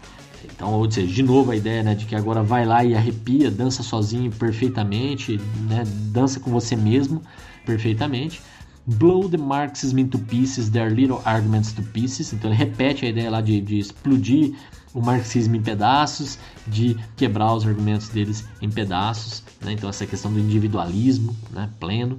[0.45, 3.49] Então, ou seja, de novo a ideia né, de que agora vai lá e arrepia,
[3.49, 7.21] dança sozinho perfeitamente, né, dança com você mesmo
[7.65, 8.41] perfeitamente.
[8.87, 12.31] Blow the Marxism into pieces, their little arguments to pieces.
[12.31, 14.55] Então ele repete a ideia lá de, de explodir
[14.93, 19.43] o marxismo em pedaços, de quebrar os argumentos deles em pedaços.
[19.61, 19.73] Né?
[19.73, 22.17] Então essa questão do individualismo né, pleno.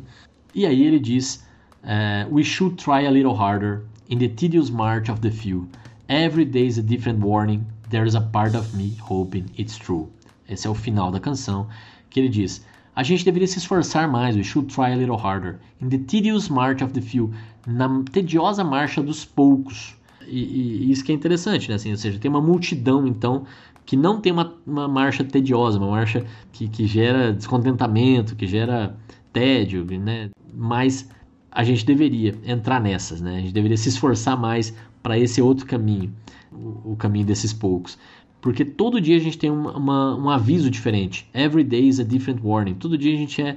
[0.55, 1.43] E aí ele diz:
[1.85, 5.67] uh, We should try a little harder in the tedious march of the few.
[6.07, 7.67] Every day is a different warning.
[7.89, 10.09] There is a part of me hoping it's true.
[10.47, 11.67] Esse é o final da canção
[12.11, 12.63] que ele diz:
[12.99, 15.61] a gente deveria se esforçar mais, we should try a little harder.
[15.81, 17.31] In the tedious march of the few,
[17.65, 19.95] na tediosa marcha dos poucos.
[20.27, 21.77] E, e, isso que é interessante, né?
[21.77, 23.47] Assim, ou seja, tem uma multidão, então,
[23.87, 28.97] que não tem uma, uma marcha tediosa, uma marcha que, que gera descontentamento, que gera
[29.33, 30.31] tédio, né?
[30.53, 31.09] Mas
[31.53, 33.37] a gente deveria entrar nessas, né?
[33.37, 36.13] A gente deveria se esforçar mais para esse outro caminho,
[36.51, 37.97] o, o caminho desses poucos.
[38.41, 41.29] Porque todo dia a gente tem uma, uma, um aviso diferente.
[41.35, 42.75] Every day is a different warning.
[42.75, 43.57] Todo dia a gente, é,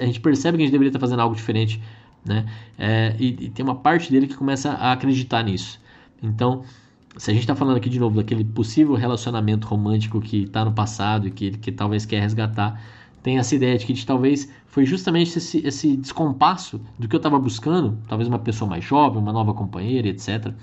[0.00, 1.82] a gente percebe que a gente deveria estar fazendo algo diferente.
[2.24, 2.46] Né?
[2.78, 5.78] É, e, e, tem uma parte dele que começa a acreditar nisso.
[6.22, 6.62] Então,
[7.18, 10.72] se a gente está falando aqui de novo daquele possível relacionamento romântico que está no
[10.72, 12.80] passado e que que talvez quer resgatar,
[13.22, 17.18] tem essa ideia de que de, talvez foi justamente esse, esse descompasso do que eu
[17.18, 20.54] estava buscando, talvez uma pessoa mais jovem, uma nova companheira, etc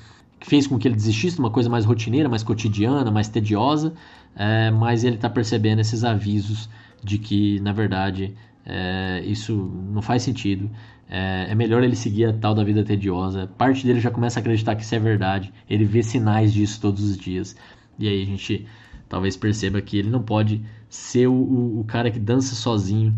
[0.42, 3.94] fez com que ele desistisse de uma coisa mais rotineira, mais cotidiana, mais tediosa,
[4.36, 6.70] é, mas ele está percebendo esses avisos
[7.04, 8.36] de que, na verdade,
[8.66, 9.56] é, isso
[9.92, 10.70] não faz sentido.
[11.10, 13.48] É, é, melhor ele seguir a tal da vida tediosa.
[13.58, 15.54] Parte dele já começa a acreditar que isso é verdade.
[15.70, 17.56] Ele vê sinais disso todos os dias.
[18.00, 18.66] E aí a gente
[19.10, 23.16] talvez perceba que ele não pode ser o, o, o cara que dança sozinho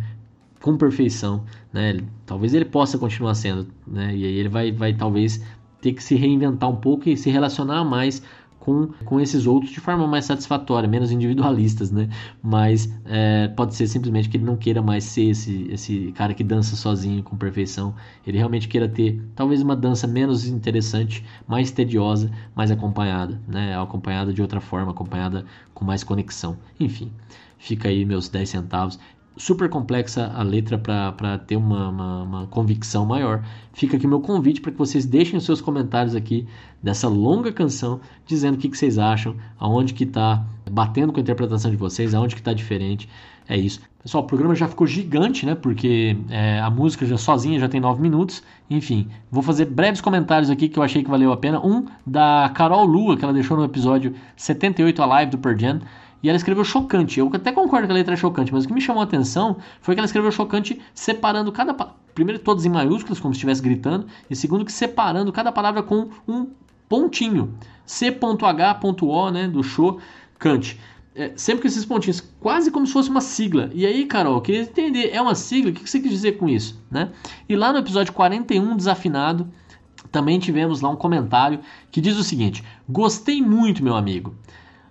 [0.59, 1.97] com perfeição, né?
[2.25, 4.15] Talvez ele possa continuar sendo, né?
[4.15, 5.43] E aí ele vai, vai talvez
[5.83, 8.23] ter que se reinventar um pouco e se relacionar mais
[8.57, 12.07] com, com esses outros de forma mais satisfatória, menos individualistas, né?
[12.41, 16.45] Mas é, pode ser simplesmente que ele não queira mais ser esse, esse cara que
[16.45, 17.93] dança sozinho com perfeição.
[18.25, 23.77] Ele realmente queira ter talvez uma dança menos interessante, mais tediosa, mais acompanhada, né?
[23.77, 26.57] Acompanhada de outra forma, acompanhada com mais conexão.
[26.79, 27.11] Enfim,
[27.57, 28.97] fica aí meus 10 centavos.
[29.35, 33.43] Super complexa a letra para ter uma, uma, uma, convicção maior.
[33.73, 36.47] Fica aqui o meu convite para que vocês deixem os seus comentários aqui
[36.81, 41.21] dessa longa canção, dizendo o que, que vocês acham, aonde que está batendo com a
[41.21, 43.09] interpretação de vocês, aonde que está diferente.
[43.47, 43.81] É isso.
[44.01, 45.55] Pessoal, o programa já ficou gigante, né?
[45.55, 48.43] Porque é, a música já sozinha já tem 9 minutos.
[48.69, 51.65] Enfim, vou fazer breves comentários aqui que eu achei que valeu a pena.
[51.65, 55.81] Um da Carol Lua, que ela deixou no episódio 78 a live do Perdian.
[56.23, 57.19] E ela escreveu chocante.
[57.19, 59.57] Eu até concordo que a letra é chocante, mas o que me chamou a atenção
[59.81, 61.73] foi que ela escreveu chocante separando cada
[62.15, 66.09] primeiro todos em maiúsculas, como se estivesse gritando, e segundo que separando cada palavra com
[66.25, 66.47] um
[66.87, 67.53] pontinho.
[67.85, 69.99] C.H.O, né, do show,
[70.39, 70.79] cante.
[71.15, 73.69] É, sempre com esses pontinhos, quase como se fosse uma sigla.
[73.73, 75.71] E aí, Carol, eu queria entender, é uma sigla?
[75.71, 76.81] O que você quis dizer com isso?
[76.89, 77.09] Né?
[77.47, 79.47] E lá no episódio 41, Desafinado,
[80.11, 81.59] também tivemos lá um comentário
[81.91, 84.33] que diz o seguinte: Gostei muito, meu amigo.